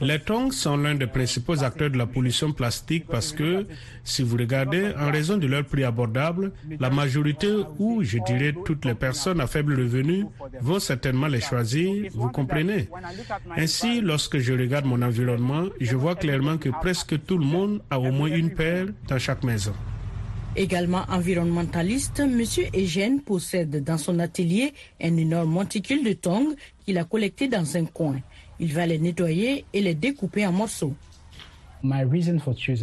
Les 0.00 0.18
tongs 0.18 0.50
sont 0.50 0.76
l'un 0.76 0.94
des 0.96 1.07
principaux 1.07 1.62
acteurs 1.62 1.90
de 1.90 1.98
la 1.98 2.07
pollution 2.07 2.52
plastique 2.52 3.07
parce 3.07 3.33
que, 3.33 3.64
si 4.02 4.22
vous 4.22 4.37
regardez, 4.37 4.92
en 4.98 5.11
raison 5.12 5.37
de 5.37 5.46
leur 5.46 5.64
prix 5.64 5.85
abordable, 5.85 6.52
la 6.81 6.90
majorité 6.90 7.48
ou, 7.79 8.02
je 8.02 8.18
dirais, 8.18 8.55
toutes 8.64 8.85
les 8.85 8.94
personnes 8.94 9.40
à 9.40 9.46
faible 9.46 9.74
revenu 9.74 10.26
vont 10.61 10.81
certainement 10.81 11.29
les 11.29 11.40
choisir, 11.40 12.11
vous 12.14 12.29
comprenez? 12.31 12.88
Ainsi, 13.57 14.00
lorsque 14.00 14.38
je 14.38 14.52
regarde 14.52 14.85
mon 14.85 15.00
environnement, 15.02 15.66
je 15.81 15.94
vois 15.94 16.16
clairement 16.16 16.59
que 16.59 16.70
presque 16.70 17.24
tout 17.24 17.38
le 17.38 17.44
monde 17.44 17.83
a 17.90 18.00
au 18.00 18.11
moins 18.11 18.29
une 18.29 18.50
paire 18.50 18.87
dans 19.09 19.18
chaque 19.18 19.44
maison. 19.44 19.74
Également 20.59 21.05
environnementaliste, 21.11 22.20
M. 22.20 22.42
Eugène 22.74 23.20
possède 23.20 23.85
dans 23.85 23.98
son 23.98 24.18
atelier 24.18 24.72
un 25.02 25.14
énorme 25.18 25.50
monticule 25.50 26.02
de 26.02 26.14
tongs 26.14 26.55
qu'il 26.85 26.96
a 26.96 27.05
collecté 27.05 27.46
dans 27.46 27.76
un 27.76 27.85
coin. 27.85 28.16
Il 28.58 28.72
va 28.72 28.86
les 28.86 28.98
nettoyer 28.98 29.64
et 29.72 29.80
les 29.80 29.94
découper 29.94 30.46
en 30.46 30.52
morceaux. 30.52 30.94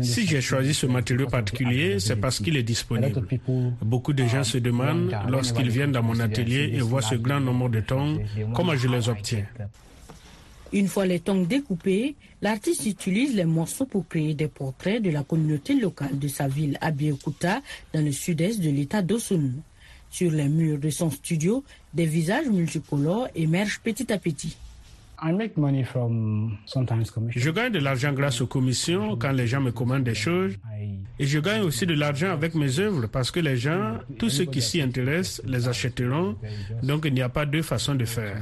Si 0.02 0.28
j'ai 0.28 0.42
choisi 0.42 0.74
ce 0.74 0.86
matériau 0.86 1.28
particulier, 1.28 2.00
c'est 2.00 2.16
parce 2.16 2.40
qu'il 2.40 2.56
est 2.56 2.64
disponible. 2.64 3.28
Beaucoup 3.82 4.14
de 4.14 4.26
gens 4.26 4.44
se 4.44 4.60
demandent, 4.60 5.16
lorsqu'ils 5.28 5.70
viennent 5.70 5.92
dans 5.92 6.04
mon 6.04 6.20
atelier 6.20 6.72
et 6.74 6.80
voient 6.80 7.02
ce 7.02 7.16
grand 7.16 7.40
nombre 7.40 7.70
de 7.70 7.80
tongs, 7.80 8.20
comment 8.54 8.76
je 8.76 8.88
les 8.88 9.10
obtiens? 9.10 9.46
Une 10.72 10.88
fois 10.88 11.06
les 11.06 11.20
tongs 11.20 11.44
découpés, 11.44 12.16
l'artiste 12.42 12.86
utilise 12.86 13.36
les 13.36 13.46
morceaux 13.46 13.86
pour 13.86 14.08
créer 14.08 14.34
des 14.34 14.48
portraits 14.48 15.02
de 15.02 15.12
la 15.12 15.24
communauté 15.24 15.76
locale 15.80 16.18
de 16.18 16.28
sa 16.28 16.48
ville 16.48 16.80
Abiyakuta 16.82 17.62
dans 17.94 18.04
le 18.04 18.12
sud-est 18.12 18.60
de 18.60 18.72
l'état 18.72 19.04
d'Osun. 19.04 19.54
Sur 20.10 20.32
les 20.32 20.50
murs 20.50 20.80
de 20.80 20.90
son 20.90 21.12
studio, 21.12 21.64
des 21.94 22.06
visages 22.06 22.48
multicolores 22.48 23.28
émergent 23.36 23.82
petit 23.84 24.12
à 24.12 24.18
petit. 24.18 24.56
Je 27.30 27.50
gagne 27.50 27.72
de 27.72 27.80
l'argent 27.80 28.12
grâce 28.12 28.42
aux 28.42 28.48
commissions 28.48 29.16
quand 29.16 29.32
les 29.32 29.48
gens 29.48 29.62
me 29.62 29.72
commandent 29.72 30.04
des 30.04 30.16
choses. 30.16 30.54
Et 31.18 31.26
je 31.26 31.40
gagne 31.40 31.62
aussi 31.62 31.86
de 31.86 31.94
l'argent 31.94 32.32
avec 32.32 32.56
mes 32.56 32.80
œuvres 32.80 33.08
parce 33.08 33.32
que 33.32 33.40
les 33.40 33.56
gens, 33.56 34.00
tous 34.20 34.30
ceux 34.30 34.46
qui 34.46 34.62
s'y 34.62 34.82
intéressent, 34.82 35.42
les 35.46 35.68
achèteront. 35.68 36.36
Donc 36.82 37.06
il 37.06 37.14
n'y 37.14 37.22
a 37.22 37.30
pas 37.30 37.46
deux 37.46 37.62
façons 37.62 37.96
de 37.96 38.06
faire. 38.06 38.38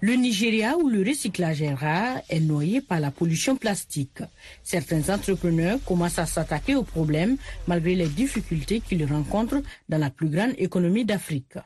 Le 0.00 0.14
Nigeria, 0.14 0.76
où 0.78 0.88
le 0.88 1.02
recyclage 1.02 1.60
est 1.60 1.74
rare, 1.74 2.18
est 2.28 2.38
noyé 2.38 2.80
par 2.80 3.00
la 3.00 3.10
pollution 3.10 3.56
plastique. 3.56 4.22
Certains 4.62 5.12
entrepreneurs 5.12 5.80
commencent 5.84 6.20
à 6.20 6.26
s'attaquer 6.26 6.76
au 6.76 6.84
problème 6.84 7.36
malgré 7.66 7.96
les 7.96 8.06
difficultés 8.06 8.78
qu'ils 8.78 9.04
rencontrent 9.04 9.60
dans 9.88 9.98
la 9.98 10.10
plus 10.10 10.28
grande 10.28 10.54
économie 10.56 11.04
d'Afrique. 11.04 11.58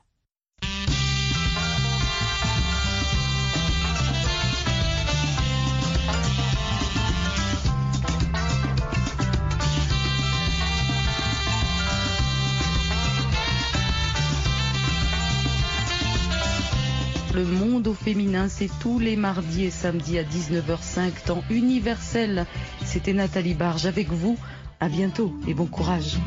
Le 17.34 17.44
monde 17.46 17.86
au 17.88 17.94
féminin, 17.94 18.48
c'est 18.50 18.68
tous 18.80 18.98
les 18.98 19.16
mardis 19.16 19.64
et 19.64 19.70
samedis 19.70 20.18
à 20.18 20.22
19h05, 20.22 21.24
temps 21.24 21.42
universel. 21.48 22.44
C'était 22.84 23.14
Nathalie 23.14 23.54
Barge 23.54 23.86
avec 23.86 24.10
vous. 24.10 24.36
À 24.80 24.88
bientôt 24.90 25.32
et 25.48 25.54
bon 25.54 25.66
courage. 25.66 26.18